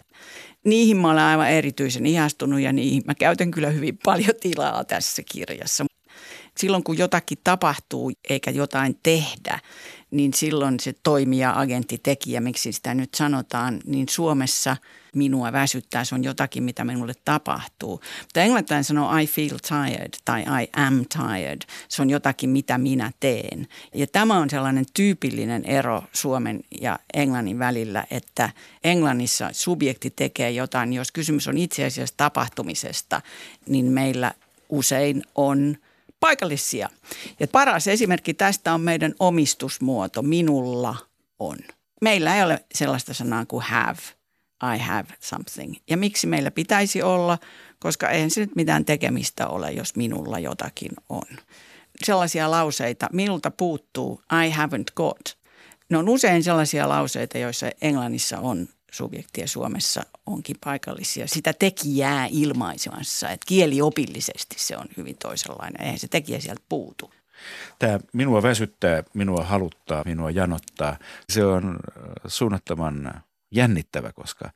Niihin 0.64 0.96
mä 0.96 1.10
olen 1.10 1.22
aivan 1.22 1.50
erityisen 1.50 2.06
ihastunut 2.06 2.60
ja 2.60 2.72
niihin 2.72 3.02
mä 3.06 3.14
käytän 3.14 3.50
kyllä 3.50 3.70
hyvin 3.70 3.98
paljon 4.04 4.34
tilaa 4.40 4.84
tässä 4.84 5.22
kirjassa. 5.32 5.84
Silloin 6.56 6.84
kun 6.84 6.98
jotakin 6.98 7.38
tapahtuu 7.44 8.12
eikä 8.30 8.50
jotain 8.50 8.98
tehdä, 9.02 9.58
niin 10.10 10.34
silloin 10.34 10.80
se 10.80 10.94
toimija, 11.02 11.52
agentti, 11.56 12.00
tekijä, 12.02 12.40
miksi 12.40 12.72
sitä 12.72 12.94
nyt 12.94 13.14
sanotaan, 13.14 13.80
niin 13.86 14.08
Suomessa 14.08 14.76
minua 15.14 15.52
väsyttää. 15.52 16.04
Se 16.04 16.14
on 16.14 16.24
jotakin, 16.24 16.62
mitä 16.62 16.84
minulle 16.84 17.12
tapahtuu. 17.24 18.00
Mutta 18.20 18.40
englantilainen 18.40 18.84
sanoo 18.84 19.16
I 19.16 19.26
feel 19.26 19.58
tired 19.68 20.10
tai 20.24 20.40
I 20.42 20.68
am 20.76 21.04
tired. 21.08 21.60
Se 21.88 22.02
on 22.02 22.10
jotakin, 22.10 22.50
mitä 22.50 22.78
minä 22.78 23.12
teen. 23.20 23.68
Ja 23.94 24.06
tämä 24.06 24.38
on 24.38 24.50
sellainen 24.50 24.84
tyypillinen 24.94 25.64
ero 25.64 26.02
Suomen 26.12 26.60
ja 26.80 26.98
Englannin 27.14 27.58
välillä, 27.58 28.04
että 28.10 28.50
Englannissa 28.84 29.48
subjekti 29.52 30.10
tekee 30.10 30.50
jotain. 30.50 30.92
Jos 30.92 31.12
kysymys 31.12 31.48
on 31.48 31.58
itse 31.58 31.84
asiassa 31.84 32.14
tapahtumisesta, 32.16 33.20
niin 33.68 33.86
meillä 33.86 34.32
usein 34.68 35.22
on– 35.34 35.76
paikallisia. 36.20 36.88
Ja 37.40 37.48
paras 37.48 37.88
esimerkki 37.88 38.34
tästä 38.34 38.74
on 38.74 38.80
meidän 38.80 39.14
omistusmuoto, 39.18 40.22
minulla 40.22 40.96
on. 41.38 41.56
Meillä 42.00 42.36
ei 42.36 42.42
ole 42.42 42.64
sellaista 42.74 43.14
sanaa 43.14 43.46
kuin 43.46 43.62
have, 43.62 43.98
I 44.74 44.78
have 44.78 45.08
something. 45.20 45.74
Ja 45.90 45.96
miksi 45.96 46.26
meillä 46.26 46.50
pitäisi 46.50 47.02
olla, 47.02 47.38
koska 47.78 48.08
eihän 48.08 48.30
se 48.30 48.40
nyt 48.40 48.56
mitään 48.56 48.84
tekemistä 48.84 49.48
ole, 49.48 49.72
jos 49.72 49.96
minulla 49.96 50.38
jotakin 50.38 50.92
on. 51.08 51.26
Sellaisia 52.04 52.50
lauseita, 52.50 53.08
minulta 53.12 53.50
puuttuu, 53.50 54.22
I 54.32 54.50
haven't 54.50 54.92
got. 54.96 55.38
Ne 55.90 55.98
on 55.98 56.08
usein 56.08 56.44
sellaisia 56.44 56.88
lauseita, 56.88 57.38
joissa 57.38 57.70
Englannissa 57.82 58.38
on 58.38 58.68
subjektia 58.90 59.46
Suomessa 59.46 60.02
onkin 60.26 60.56
paikallisia. 60.64 61.26
Sitä 61.28 61.52
tekijää 61.52 62.26
ilmaisemassa, 62.30 63.30
että 63.30 63.46
kieliopillisesti 63.46 64.56
se 64.58 64.76
on 64.76 64.86
hyvin 64.96 65.16
toisenlainen. 65.16 65.82
Eihän 65.82 65.98
se 65.98 66.08
tekijä 66.08 66.40
sieltä 66.40 66.62
puutu. 66.68 67.10
Tämä 67.78 68.00
minua 68.12 68.42
väsyttää, 68.42 69.02
minua 69.14 69.44
haluttaa, 69.44 70.02
minua 70.06 70.30
janottaa. 70.30 70.98
Se 71.28 71.44
on 71.44 71.64
äh, 71.66 72.14
suunnattoman 72.26 73.22
jännittävä, 73.50 74.12
koska 74.12 74.50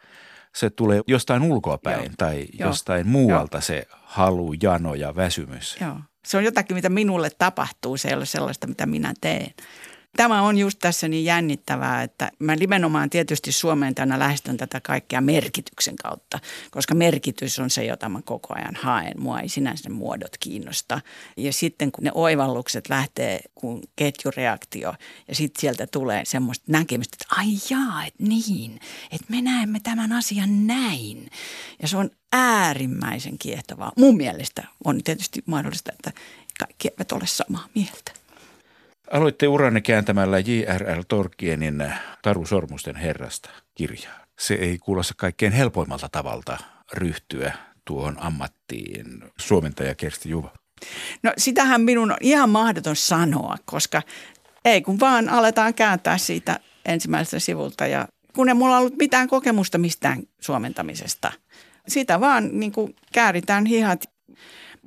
se 0.54 0.70
tulee 0.70 1.00
jostain 1.06 1.42
ulkoapäin 1.42 2.04
Joo. 2.04 2.14
tai 2.18 2.46
Joo. 2.58 2.68
jostain 2.68 3.06
muualta 3.08 3.56
Joo. 3.56 3.62
se 3.62 3.86
halu, 3.90 4.54
jano 4.62 4.94
ja 4.94 5.16
väsymys. 5.16 5.76
Joo. 5.80 5.96
Se 6.26 6.36
on 6.36 6.44
jotakin, 6.44 6.76
mitä 6.76 6.88
minulle 6.88 7.30
tapahtuu, 7.30 7.96
se 7.96 8.08
ei 8.08 8.14
ole 8.14 8.26
sellaista, 8.26 8.66
mitä 8.66 8.86
minä 8.86 9.14
teen. 9.20 9.54
Tämä 10.16 10.42
on 10.42 10.58
just 10.58 10.78
tässä 10.78 11.08
niin 11.08 11.24
jännittävää, 11.24 12.02
että 12.02 12.30
mä 12.38 12.56
nimenomaan 12.56 13.10
tietysti 13.10 13.52
Suomeen 13.52 13.94
tänä 13.94 14.18
lähestyn 14.18 14.56
tätä 14.56 14.80
kaikkea 14.80 15.20
merkityksen 15.20 15.96
kautta, 15.96 16.38
koska 16.70 16.94
merkitys 16.94 17.58
on 17.58 17.70
se, 17.70 17.84
jota 17.84 18.08
mä 18.08 18.20
koko 18.24 18.54
ajan 18.54 18.74
haen. 18.82 19.20
Mua 19.20 19.40
ei 19.40 19.48
sinänsä 19.48 19.90
muodot 19.90 20.36
kiinnosta. 20.40 21.00
Ja 21.36 21.52
sitten 21.52 21.92
kun 21.92 22.04
ne 22.04 22.10
oivallukset 22.14 22.88
lähtee 22.88 23.40
kun 23.54 23.82
ketjureaktio 23.96 24.94
ja 25.28 25.34
sitten 25.34 25.60
sieltä 25.60 25.86
tulee 25.86 26.24
semmoista 26.24 26.64
näkemystä, 26.68 27.16
että 27.20 27.34
ai 27.40 27.48
jaa, 27.70 28.04
että 28.04 28.24
niin, 28.24 28.80
että 29.10 29.26
me 29.28 29.42
näemme 29.42 29.80
tämän 29.80 30.12
asian 30.12 30.66
näin. 30.66 31.30
Ja 31.82 31.88
se 31.88 31.96
on 31.96 32.10
äärimmäisen 32.32 33.38
kiehtovaa. 33.38 33.92
Mun 33.96 34.16
mielestä 34.16 34.64
on 34.84 35.02
tietysti 35.02 35.42
mahdollista, 35.46 35.92
että 35.92 36.12
kaikki 36.58 36.88
eivät 36.88 37.12
ole 37.12 37.26
samaa 37.26 37.68
mieltä. 37.74 38.23
Aloitte 39.10 39.48
uranne 39.48 39.80
kääntämällä 39.80 40.38
J.R.L. 40.38 41.02
Tolkienin 41.08 41.92
Taru 42.22 42.46
Sormusten 42.46 42.96
herrasta 42.96 43.50
kirjaa. 43.74 44.24
Se 44.38 44.54
ei 44.54 44.78
kuulosta 44.78 45.14
kaikkein 45.16 45.52
helpoimmalta 45.52 46.08
tavalta 46.12 46.58
ryhtyä 46.92 47.52
tuohon 47.84 48.16
ammattiin. 48.18 49.24
Suomentaja 49.38 49.94
Kersti 49.94 50.28
Juva. 50.28 50.52
No 51.22 51.32
sitähän 51.38 51.80
minun 51.80 52.10
on 52.10 52.16
ihan 52.20 52.50
mahdoton 52.50 52.96
sanoa, 52.96 53.56
koska 53.64 54.02
ei 54.64 54.82
kun 54.82 55.00
vaan 55.00 55.28
aletaan 55.28 55.74
kääntää 55.74 56.18
siitä 56.18 56.60
ensimmäiseltä 56.84 57.38
sivulta 57.38 57.86
ja 57.86 58.08
kun 58.34 58.48
ei 58.48 58.54
mulla 58.54 58.78
ollut 58.78 58.98
mitään 58.98 59.28
kokemusta 59.28 59.78
mistään 59.78 60.22
suomentamisesta. 60.40 61.32
Sitä 61.88 62.20
vaan 62.20 62.48
niin 62.52 62.72
kuin 62.72 62.96
kääritään 63.12 63.66
hihat 63.66 64.13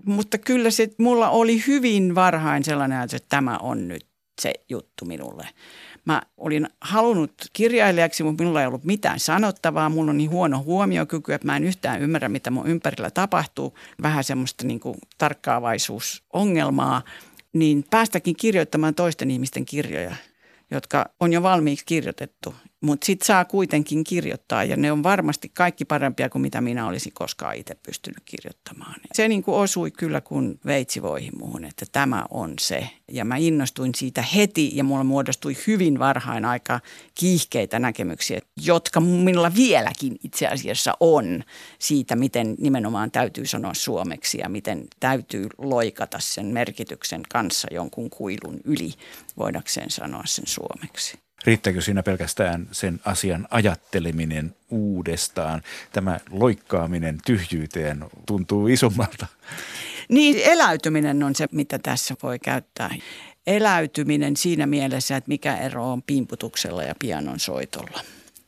mutta 0.06 0.38
kyllä 0.38 0.72
se 0.72 0.89
mulla 0.98 1.30
oli 1.30 1.63
hyvin 1.68 2.16
varhain 2.16 2.63
sellainen 2.63 2.98
ajatus, 2.98 3.13
että 3.13 3.30
tämä 3.30 3.58
on 3.58 3.88
nyt 3.88 4.08
se 4.42 4.54
juttu 4.70 5.06
minulle. 5.06 5.48
Mä 6.06 6.22
olin 6.38 6.68
halunnut 6.82 7.34
kirjailijaksi, 7.54 8.24
mutta 8.24 8.44
minulla 8.44 8.62
ei 8.62 8.68
ollut 8.68 8.84
mitään 8.84 9.20
sanottavaa. 9.20 9.89
Mulla 9.89 10.12
on 10.12 10.18
niin 10.18 10.30
huono 10.30 10.63
huomiokyky, 10.63 11.34
että 11.34 11.48
mä 11.48 11.58
en 11.58 11.63
yhtään 11.63 12.01
ymmärrä, 12.01 12.30
mitä 12.30 12.51
mun 12.51 12.68
ympärillä 12.68 13.12
tapahtuu. 13.12 13.77
Vähän 14.01 14.24
semmoista 14.24 14.68
niin 14.68 14.80
kuin 14.80 14.96
tarkkaavaisuusongelmaa. 15.18 17.01
Niin 17.54 17.86
päästäkin 17.89 18.36
kirjoittamaan 18.36 18.96
toisten 18.96 19.32
ihmisten 19.32 19.66
kirjoja, 19.66 20.16
jotka 20.72 21.10
on 21.20 21.34
jo 21.34 21.44
valmiiksi 21.44 21.86
kirjoitettu 21.86 22.56
mutta 22.82 23.06
sitten 23.06 23.26
saa 23.26 23.46
kuitenkin 23.46 24.04
kirjoittaa 24.04 24.64
ja 24.64 24.78
ne 24.78 24.92
on 24.92 25.04
varmasti 25.04 25.52
kaikki 25.54 25.86
parempia 25.86 26.30
kuin 26.30 26.42
mitä 26.42 26.62
minä 26.62 26.88
olisin 26.88 27.14
koskaan 27.14 27.56
itse 27.56 27.76
pystynyt 27.76 28.22
kirjoittamaan. 28.26 28.96
Se 29.14 29.28
niin 29.28 29.44
kuin 29.44 29.56
osui 29.56 29.92
kyllä 29.92 30.22
kun 30.22 30.60
veitsivoihin 30.66 31.34
muuhun, 31.40 31.66
että 31.66 31.86
tämä 31.92 32.26
on 32.30 32.54
se. 32.60 32.90
Ja 33.12 33.26
mä 33.26 33.38
innostuin 33.38 33.96
siitä 33.96 34.22
heti 34.22 34.72
ja 34.74 34.84
mulla 34.84 35.04
muodostui 35.04 35.58
hyvin 35.68 36.00
varhain 36.00 36.46
aika 36.46 36.80
kiihkeitä 37.16 37.80
näkemyksiä, 37.80 38.40
jotka 38.62 39.00
minulla 39.00 39.54
vieläkin 39.56 40.18
itse 40.24 40.48
asiassa 40.48 40.94
on 41.00 41.44
siitä, 41.80 42.16
miten 42.16 42.56
nimenomaan 42.60 43.12
täytyy 43.12 43.46
sanoa 43.46 43.74
suomeksi 43.74 44.38
ja 44.38 44.50
miten 44.50 44.88
täytyy 45.00 45.48
loikata 45.58 46.20
sen 46.20 46.46
merkityksen 46.46 47.22
kanssa 47.30 47.68
jonkun 47.72 48.10
kuilun 48.10 48.60
yli, 48.64 48.94
voidakseen 49.38 49.90
sanoa 49.90 50.24
sen 50.26 50.48
suomeksi. 50.48 51.27
Riittääkö 51.48 51.82
siinä 51.82 52.04
pelkästään 52.04 52.68
sen 52.72 53.00
asian 53.06 53.48
ajatteleminen 53.51 54.56
uudestaan? 54.70 55.62
Tämä 55.92 56.20
loikkaaminen 56.30 57.18
tyhjyyteen 57.25 58.06
tuntuu 58.25 58.68
isommalta. 58.68 59.27
Niin, 60.10 60.39
eläytyminen 60.44 61.24
on 61.24 61.36
se, 61.36 61.48
mitä 61.51 61.80
tässä 61.80 62.16
voi 62.24 62.39
käyttää. 62.39 62.96
Eläytyminen 63.48 64.38
siinä 64.38 64.66
mielessä, 64.66 65.18
että 65.18 65.27
mikä 65.27 65.58
ero 65.58 65.92
on 65.92 66.04
pimputuksella 66.04 66.84
ja 66.84 66.96
pianon 67.00 67.39
soitolla 67.39 68.00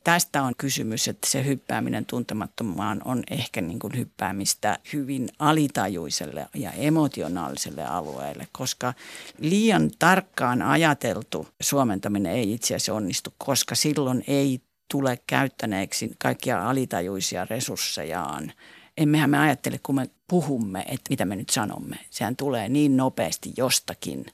tästä 0.04 0.44
on 0.44 0.54
kysymys, 0.58 1.08
että 1.08 1.30
se 1.30 1.46
hyppääminen 1.46 2.06
tuntemattomaan 2.06 3.02
on 3.06 3.24
ehkä 3.32 3.62
niin 3.62 3.80
kuin 3.80 3.98
hyppäämistä 3.98 4.80
hyvin 4.94 5.30
alitajuiselle 5.40 6.48
ja 6.56 6.72
emotionaaliselle 6.72 7.86
alueelle, 7.86 8.48
koska 8.52 8.94
liian 9.40 9.92
tarkkaan 10.00 10.62
ajateltu 10.62 11.48
suomentaminen 11.62 12.32
ei 12.32 12.54
itse 12.54 12.76
asiassa 12.76 12.94
onnistu, 12.94 13.34
koska 13.38 13.76
silloin 13.76 14.24
ei 14.28 14.62
tule 14.92 15.20
käyttäneeksi 15.28 16.12
kaikkia 16.18 16.70
alitajuisia 16.70 17.46
resurssejaan 17.46 18.52
emmehän 19.00 19.30
me 19.30 19.40
ajattele, 19.40 19.80
kun 19.84 19.96
me 19.96 20.10
puhumme, 20.28 20.80
että 20.80 21.10
mitä 21.10 21.26
me 21.26 21.36
nyt 21.36 21.50
sanomme. 21.50 21.96
Sehän 22.10 22.36
tulee 22.36 22.70
niin 22.70 22.98
nopeasti 22.98 23.54
jostakin. 23.58 24.26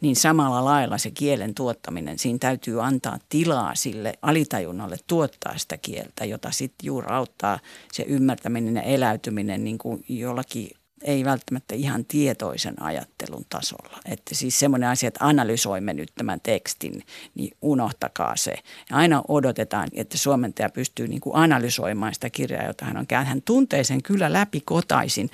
Niin 0.00 0.16
samalla 0.16 0.64
lailla 0.64 0.98
se 0.98 1.10
kielen 1.10 1.54
tuottaminen, 1.54 2.18
siinä 2.18 2.38
täytyy 2.38 2.84
antaa 2.84 3.18
tilaa 3.28 3.74
sille 3.74 4.12
alitajunnalle 4.22 4.96
tuottaa 5.06 5.58
sitä 5.58 5.76
kieltä, 5.76 6.24
jota 6.24 6.50
sitten 6.50 6.86
juuri 6.86 7.06
auttaa 7.10 7.58
se 7.92 8.02
ymmärtäminen 8.02 8.76
ja 8.76 8.82
eläytyminen 8.82 9.64
niin 9.64 9.78
kuin 9.78 10.04
jollakin 10.08 10.70
ei 11.04 11.24
välttämättä 11.24 11.74
ihan 11.74 12.04
tietoisen 12.04 12.82
ajattelun 12.82 13.44
tasolla. 13.48 14.00
Että 14.04 14.34
siis 14.34 14.58
semmoinen 14.58 14.88
asia, 14.88 15.08
että 15.08 15.26
analysoimme 15.26 15.94
nyt 15.94 16.12
tämän 16.14 16.40
tekstin, 16.40 17.02
niin 17.34 17.56
unohtakaa 17.62 18.36
se. 18.36 18.54
Ja 18.90 18.96
aina 18.96 19.22
odotetaan, 19.28 19.88
että 19.92 20.18
suomentaja 20.18 20.70
pystyy 20.70 21.08
niin 21.08 21.20
kuin 21.20 21.36
analysoimaan 21.36 22.14
sitä 22.14 22.30
kirjaa, 22.30 22.66
jota 22.66 22.84
hän 22.84 22.96
on 22.96 23.06
käynyt. 23.06 23.28
Hän 23.28 23.42
tuntee 23.42 23.84
sen 23.84 24.02
kyllä 24.02 24.32
läpi 24.32 24.60
kotaisin, 24.60 25.30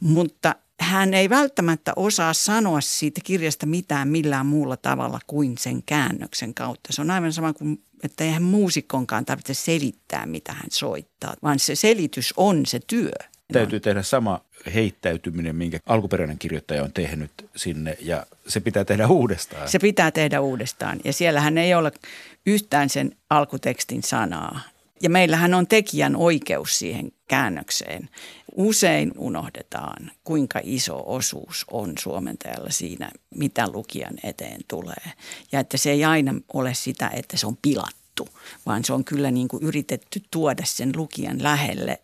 mutta 0.00 0.54
hän 0.80 1.14
ei 1.14 1.30
välttämättä 1.30 1.92
osaa 1.96 2.32
sanoa 2.32 2.80
siitä 2.80 3.20
kirjasta 3.24 3.66
mitään 3.66 4.08
millään 4.08 4.46
muulla 4.46 4.76
tavalla 4.76 5.20
kuin 5.26 5.58
sen 5.58 5.82
käännöksen 5.82 6.54
kautta. 6.54 6.92
Se 6.92 7.00
on 7.00 7.10
aivan 7.10 7.32
sama 7.32 7.52
kuin, 7.52 7.82
että 8.02 8.24
eihän 8.24 8.42
muusikkonkaan 8.42 9.24
tarvitse 9.24 9.54
selittää, 9.54 10.26
mitä 10.26 10.52
hän 10.52 10.70
soittaa, 10.70 11.34
vaan 11.42 11.58
se 11.58 11.74
selitys 11.74 12.34
on 12.36 12.66
se 12.66 12.80
työ. 12.86 13.33
Täytyy 13.52 13.80
tehdä 13.80 14.02
sama 14.02 14.40
heittäytyminen, 14.74 15.56
minkä 15.56 15.78
alkuperäinen 15.86 16.38
kirjoittaja 16.38 16.82
on 16.82 16.92
tehnyt 16.92 17.30
sinne 17.56 17.96
ja 18.00 18.26
se 18.46 18.60
pitää 18.60 18.84
tehdä 18.84 19.08
uudestaan. 19.08 19.68
Se 19.68 19.78
pitää 19.78 20.10
tehdä 20.10 20.40
uudestaan 20.40 21.00
ja 21.04 21.12
siellähän 21.12 21.58
ei 21.58 21.74
ole 21.74 21.92
yhtään 22.46 22.88
sen 22.88 23.16
alkutekstin 23.30 24.02
sanaa. 24.02 24.60
Ja 25.02 25.10
meillähän 25.10 25.54
on 25.54 25.66
tekijän 25.66 26.16
oikeus 26.16 26.78
siihen 26.78 27.12
käännökseen. 27.28 28.08
Usein 28.54 29.12
unohdetaan, 29.18 30.10
kuinka 30.24 30.60
iso 30.62 31.02
osuus 31.06 31.64
on 31.70 31.92
suomentajalla 31.98 32.70
siinä, 32.70 33.10
mitä 33.34 33.70
lukijan 33.72 34.14
eteen 34.22 34.60
tulee. 34.68 35.12
Ja 35.52 35.60
että 35.60 35.76
se 35.76 35.90
ei 35.90 36.04
aina 36.04 36.34
ole 36.52 36.74
sitä, 36.74 37.10
että 37.14 37.36
se 37.36 37.46
on 37.46 37.56
pilattu 37.62 38.03
haettu, 38.20 38.38
vaan 38.66 38.84
se 38.84 38.92
on 38.92 39.04
kyllä 39.04 39.30
niin 39.30 39.48
kuin 39.48 39.62
yritetty 39.62 40.22
tuoda 40.30 40.62
sen 40.64 40.92
lukijan 40.96 41.42
lähelle. 41.42 41.98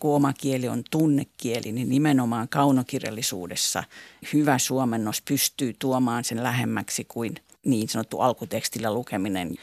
Kun 0.00 0.14
oma 0.14 0.32
kieli 0.32 0.68
on 0.68 0.82
tunnekieli, 0.90 1.72
niin 1.72 1.88
nimenomaan 1.88 2.48
kaunokirjallisuudessa 2.48 3.84
hyvä 4.32 4.58
suomennos 4.58 5.22
pystyy 5.22 5.74
tuomaan 5.78 6.24
sen 6.24 6.42
lähemmäksi 6.42 7.04
kuin 7.04 7.34
niin 7.64 7.88
sanottu 7.88 8.20
alkutekstillä 8.20 8.94
lukeminen. 8.94 9.54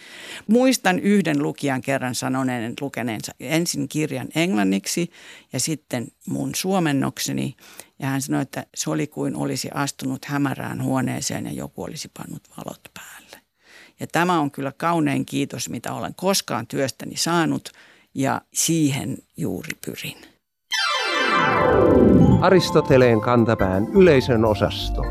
Muistan 0.47 0.99
yhden 0.99 1.43
lukijan 1.43 1.81
kerran 1.81 2.15
sanoneen 2.15 2.73
lukeneensa 2.81 3.31
ensin 3.39 3.89
kirjan 3.89 4.27
englanniksi 4.35 5.11
ja 5.53 5.59
sitten 5.59 6.07
mun 6.27 6.55
suomennokseni. 6.55 7.55
Ja 7.99 8.07
hän 8.07 8.21
sanoi, 8.21 8.41
että 8.41 8.65
se 8.75 8.89
oli 8.89 9.07
kuin 9.07 9.35
olisi 9.35 9.69
astunut 9.73 10.25
hämärään 10.25 10.83
huoneeseen 10.83 11.45
ja 11.45 11.51
joku 11.51 11.83
olisi 11.83 12.11
pannut 12.17 12.43
valot 12.57 12.81
päälle. 12.93 13.22
Ja 14.03 14.07
tämä 14.11 14.39
on 14.39 14.51
kyllä 14.51 14.71
kaunein 14.77 15.25
kiitos, 15.25 15.69
mitä 15.69 15.93
olen 15.93 16.13
koskaan 16.15 16.67
työstäni 16.67 17.15
saanut 17.15 17.69
ja 18.13 18.41
siihen 18.53 19.17
juuri 19.37 19.71
pyrin. 19.85 20.17
Aristoteleen 22.41 23.21
kantapään 23.21 23.87
yleisön 23.87 24.45
osasto. 24.45 25.01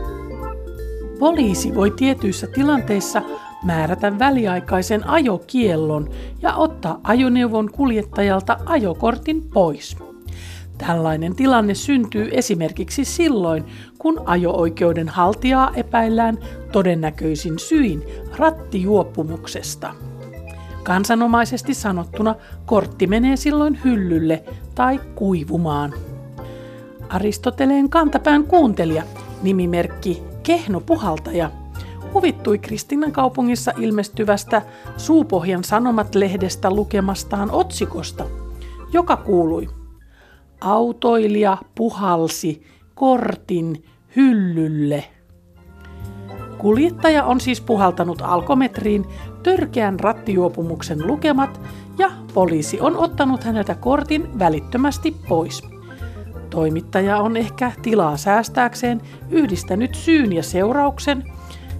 Poliisi 1.19 1.75
voi 1.75 1.91
tietyissä 1.91 2.47
tilanteissa 2.47 3.23
määrätä 3.65 4.19
väliaikaisen 4.19 5.09
ajokiellon 5.09 6.11
ja 6.43 6.55
ottaa 6.55 7.01
ajoneuvon 7.03 7.71
kuljettajalta 7.73 8.57
ajokortin 8.67 9.49
pois. 9.49 9.97
Tällainen 10.87 11.35
tilanne 11.37 11.75
syntyy 11.75 12.29
esimerkiksi 12.33 13.05
silloin, 13.05 13.65
kun 13.99 14.21
ajo-oikeuden 14.25 15.09
haltijaa 15.09 15.73
epäillään 15.75 16.39
todennäköisin 16.73 17.59
syin 17.59 18.03
rattijuopumuksesta. 18.37 19.95
Kansanomaisesti 20.83 21.75
sanottuna 21.75 22.35
kortti 22.67 23.07
menee 23.07 23.37
silloin 23.37 23.81
hyllylle 23.85 24.45
tai 24.75 25.01
kuivumaan. 25.15 25.93
Aristoteleen 27.09 27.91
kantapään 27.91 28.45
kuuntelija, 28.45 29.03
nimimerkki 29.43 30.23
Kehno 30.43 30.81
Puhaltaja, 30.81 31.51
huvittui 32.15 32.59
Kristinan 32.59 33.13
kaupungissa 33.13 33.73
ilmestyvästä 33.79 34.63
Suupohjan 34.97 35.65
Sanomat-lehdestä 35.65 36.71
lukemastaan 36.71 37.51
otsikosta– 37.51 38.25
joka 38.93 39.17
kuului 39.17 39.69
Autoilija 40.65 41.59
puhalsi 41.75 42.63
kortin 42.95 43.85
hyllylle. 44.17 45.05
Kuljettaja 46.59 47.25
on 47.25 47.41
siis 47.41 47.61
puhaltanut 47.61 48.23
alkometriin 48.23 49.07
törkeän 49.43 50.01
rattijuopumuksen 50.01 51.07
lukemat 51.07 51.61
ja 51.99 52.11
poliisi 52.35 52.81
on 52.81 52.97
ottanut 52.97 53.45
häneltä 53.45 53.75
kortin 53.75 54.39
välittömästi 54.39 55.17
pois. 55.29 55.63
Toimittaja 56.51 57.19
on 57.19 57.37
ehkä 57.37 57.73
tilaa 57.83 58.17
säästääkseen 58.17 59.01
yhdistänyt 59.31 59.95
syyn 59.95 60.33
ja 60.33 60.43
seurauksen 60.43 61.25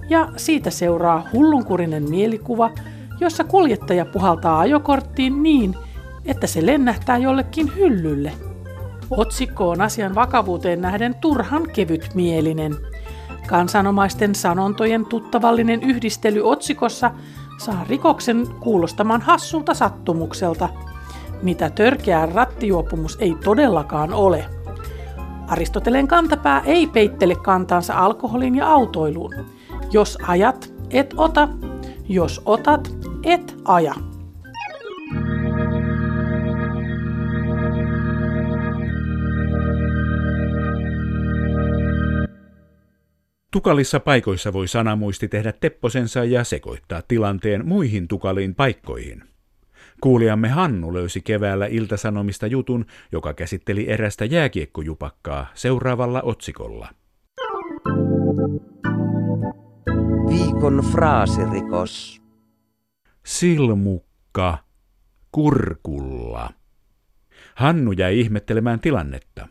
ja 0.09 0.29
siitä 0.37 0.69
seuraa 0.69 1.27
hullunkurinen 1.33 2.09
mielikuva, 2.09 2.71
jossa 3.19 3.43
kuljettaja 3.43 4.05
puhaltaa 4.05 4.59
ajokorttiin 4.59 5.43
niin, 5.43 5.75
että 6.25 6.47
se 6.47 6.65
lennähtää 6.65 7.17
jollekin 7.17 7.75
hyllylle. 7.75 8.31
Otsikko 9.17 9.69
on 9.69 9.81
asian 9.81 10.15
vakavuuteen 10.15 10.81
nähden 10.81 11.15
turhan 11.15 11.67
kevytmielinen. 11.73 12.75
Kansanomaisten 13.47 14.35
sanontojen 14.35 15.05
tuttavallinen 15.05 15.83
yhdistely 15.83 16.41
otsikossa 16.43 17.11
saa 17.57 17.85
rikoksen 17.89 18.47
kuulostamaan 18.59 19.21
hassulta 19.21 19.73
sattumukselta, 19.73 20.69
mitä 21.41 21.69
törkeä 21.69 22.25
rattijuopumus 22.25 23.17
ei 23.19 23.35
todellakaan 23.43 24.13
ole. 24.13 24.45
Aristoteleen 25.47 26.07
kantapää 26.07 26.61
ei 26.65 26.87
peittele 26.87 27.35
kantansa 27.35 27.93
alkoholin 27.93 28.55
ja 28.55 28.67
autoiluun. 28.71 29.33
Jos 29.91 30.17
ajat, 30.27 30.73
et 30.89 31.13
ota. 31.17 31.49
Jos 32.09 32.41
otat, 32.45 32.91
et 33.23 33.55
aja. 33.65 33.93
Tukalissa 43.53 43.99
paikoissa 43.99 44.53
voi 44.53 44.67
sanamuisti 44.67 45.27
tehdä 45.27 45.51
tepposensa 45.51 46.23
ja 46.23 46.43
sekoittaa 46.43 47.01
tilanteen 47.07 47.67
muihin 47.67 48.07
tukaliin 48.07 48.55
paikkoihin. 48.55 49.23
Kuulijamme 50.01 50.49
Hannu 50.49 50.93
löysi 50.93 51.21
keväällä 51.21 51.65
Iltasanomista 51.65 52.47
jutun, 52.47 52.85
joka 53.11 53.33
käsitteli 53.33 53.89
erästä 53.89 54.25
jääkiekkojupakkaa 54.25 55.47
seuraavalla 55.53 56.21
otsikolla. 56.21 56.89
Viikon 60.29 60.83
fraasirikos. 60.91 62.21
Silmukka 63.25 64.57
kurkulla. 65.31 66.49
Hannu 67.55 67.91
jäi 67.91 68.19
ihmettelemään 68.19 68.79
tilannetta. 68.79 69.47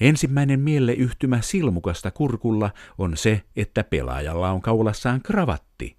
Ensimmäinen 0.00 0.60
mieleyhtymä 0.60 1.40
silmukasta 1.40 2.10
kurkulla 2.10 2.70
on 2.98 3.16
se, 3.16 3.42
että 3.56 3.84
pelaajalla 3.84 4.50
on 4.50 4.62
kaulassaan 4.62 5.22
kravatti. 5.22 5.96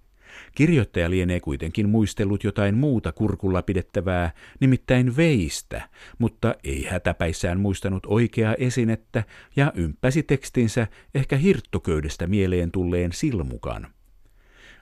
Kirjoittaja 0.54 1.10
lienee 1.10 1.40
kuitenkin 1.40 1.88
muistellut 1.88 2.44
jotain 2.44 2.74
muuta 2.74 3.12
kurkulla 3.12 3.62
pidettävää, 3.62 4.32
nimittäin 4.60 5.16
veistä, 5.16 5.88
mutta 6.18 6.54
ei 6.64 6.84
hätäpäissään 6.84 7.60
muistanut 7.60 8.06
oikeaa 8.06 8.54
esinettä 8.54 9.24
ja 9.56 9.72
ympäsi 9.74 10.22
tekstinsä 10.22 10.86
ehkä 11.14 11.36
hirttoköydestä 11.36 12.26
mieleen 12.26 12.70
tulleen 12.70 13.12
silmukan. 13.12 13.86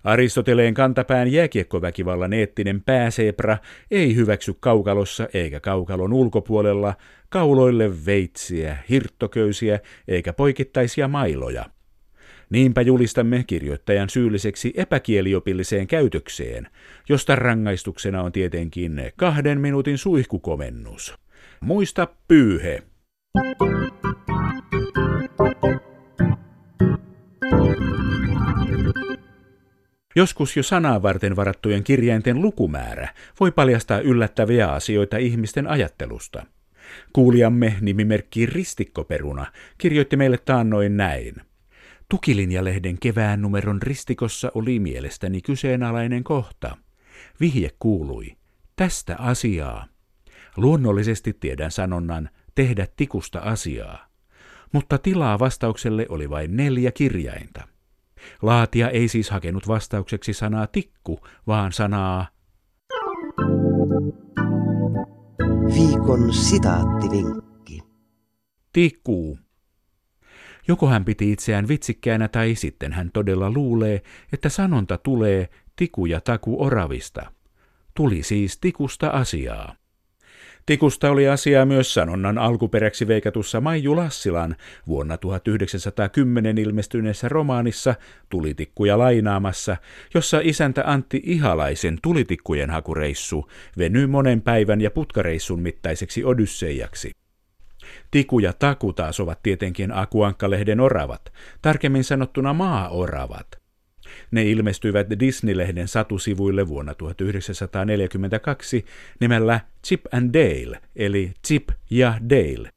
Aristoteleen 0.09 0.75
kantapään 0.75 1.33
jääkiekkoväkivallan 1.33 2.33
eettinen 2.33 2.83
pääsepra 2.83 3.59
ei 3.91 4.17
hyväksy 4.17 4.55
kaukalossa 4.61 5.29
eikä 5.35 5.61
kaukalon 5.61 6.13
ulkopuolella 6.13 6.95
kauloille 7.29 8.07
veitsiä, 8.07 8.77
hirttoköysiä 8.89 9.81
eikä 10.09 10.33
poikittaisia 10.33 11.09
mailoja. 11.09 11.65
Niinpä 12.51 12.81
julistamme 12.81 13.45
kirjoittajan 13.47 14.11
syylliseksi 14.11 14.73
epäkieliopilliseen 14.77 15.87
käytökseen, 15.87 16.69
josta 17.09 17.37
rangaistuksena 17.37 18.23
on 18.23 18.33
tietenkin 18.33 19.13
kahden 19.17 19.61
minuutin 19.61 19.99
suihkukomennus. 19.99 21.15
Muista 21.61 22.09
pyyhe. 22.29 22.83
Joskus 30.19 30.57
jo 30.57 30.63
sanaa 30.63 31.03
varten 31.03 31.37
varattujen 31.37 31.85
kirjainten 31.85 32.43
lukumäärä 32.43 33.09
voi 33.41 33.51
paljastaa 33.53 34.01
yllättäviä 34.01 34.73
asioita 34.73 35.17
ihmisten 35.17 35.67
ajattelusta. 35.67 36.47
Kuulijamme 37.13 37.77
nimimerkki 37.81 38.47
Ristikkoperuna 38.47 39.47
kirjoitti 39.79 40.17
meille 40.17 40.39
taannoin 40.39 40.97
näin. 40.97 41.35
Tukilinjalehden 42.09 42.99
kevään 42.99 43.43
numeron 43.43 43.83
ristikossa 43.83 44.53
oli 44.55 44.79
mielestäni 44.79 45.41
kyseenalainen 45.41 46.25
kohta. 46.25 46.77
Vihje 47.41 47.71
kuului, 47.79 48.37
tästä 48.77 49.17
asiaa. 49.19 49.87
Luonnollisesti 50.57 51.33
tiedän 51.33 51.71
sanonnan, 51.71 52.31
tehdä 52.55 52.87
tikusta 52.97 53.39
asiaa. 53.39 54.07
Mutta 54.73 54.99
tilaa 54.99 55.39
vastaukselle 55.39 56.07
oli 56.09 56.31
vain 56.31 56.57
neljä 56.57 56.93
kirjainta. 56.93 57.78
Laatia 58.43 58.91
ei 58.91 59.09
siis 59.09 59.31
hakenut 59.31 59.69
vastaukseksi 59.69 60.33
sanaa 60.33 60.67
tikku, 60.67 61.21
vaan 61.47 61.73
sanaa 61.73 62.27
Viikon 65.75 66.35
sitaattivinkki. 66.35 67.81
Tikku. 68.73 69.39
Joko 70.69 70.89
hän 70.89 71.05
piti 71.05 71.33
itseään 71.33 71.69
vitsikkäänä 71.69 72.29
tai 72.29 72.55
sitten 72.55 72.93
hän 72.93 73.11
todella 73.13 73.51
luulee, 73.51 74.03
että 74.33 74.49
sanonta 74.49 74.99
tulee 74.99 75.49
tiku 75.77 76.07
ja 76.07 76.21
taku 76.21 76.63
oravista. 76.65 77.33
Tuli 77.95 78.23
siis 78.23 78.59
tikusta 78.59 79.09
asiaa. 79.09 79.75
Tikusta 80.69 81.11
oli 81.11 81.29
asiaa 81.29 81.65
myös 81.65 81.95
sanonnan 81.95 82.39
alkuperäksi 82.39 83.09
veikatussa 83.09 83.61
Maiju 83.61 83.97
Lassilan 83.97 84.57
vuonna 84.87 85.17
1910 85.17 86.59
ilmestyneessä 86.59 87.29
romaanissa 87.29 87.95
Tulitikkuja 88.29 88.99
lainaamassa, 88.99 89.77
jossa 90.15 90.41
isäntä 90.43 90.83
Antti 90.87 91.23
Ihalaisen 91.25 91.99
tulitikkujen 92.03 92.71
hakureissu 92.71 93.51
venyi 93.79 94.07
monen 94.07 94.43
päivän 94.43 94.81
ja 94.81 94.91
putkareissun 94.91 95.61
mittaiseksi 95.61 96.25
odysseijaksi. 96.25 97.11
Tiku 98.11 98.39
ja 98.39 98.53
taku 98.53 98.93
taas 98.93 99.21
ovat 99.21 99.43
tietenkin 99.43 99.93
Akuankkalehden 99.93 100.81
oravat, 100.81 101.33
tarkemmin 101.63 102.05
sanottuna 102.05 102.53
maa-oravat. 102.53 103.68
Ne 104.31 104.43
ilmestyivät 104.43 105.07
Disney-lehden 105.21 105.89
satusivuille 105.89 106.69
vuonna 106.69 106.95
1942 106.95 108.85
nimellä 109.21 109.61
Chip 109.87 110.07
and 110.13 110.35
Dale, 110.35 110.81
eli 110.97 111.33
Chip 111.47 111.69
ja 111.91 112.15
Dale. 112.31 112.71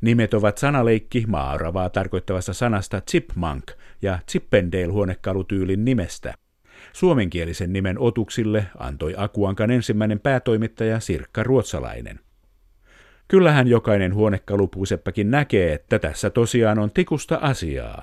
Nimet 0.00 0.34
ovat 0.34 0.58
sanaleikki 0.58 1.24
maaravaa 1.26 1.90
tarkoittavasta 1.90 2.52
sanasta 2.52 3.00
chipmunk 3.00 3.70
ja 4.02 4.18
Chippendale 4.30 4.86
huonekalutyylin 4.86 5.84
nimestä. 5.84 6.34
Suomenkielisen 6.92 7.72
nimen 7.72 7.98
otuksille 7.98 8.66
antoi 8.78 9.14
Akuankan 9.16 9.70
ensimmäinen 9.70 10.20
päätoimittaja 10.20 11.00
Sirkka 11.00 11.42
Ruotsalainen. 11.42 12.20
Kyllähän 13.28 13.68
jokainen 13.68 14.14
huonekalupuuseppäkin 14.14 15.30
näkee, 15.30 15.72
että 15.72 15.98
tässä 15.98 16.30
tosiaan 16.30 16.78
on 16.78 16.90
tikusta 16.90 17.38
asiaa. 17.42 18.02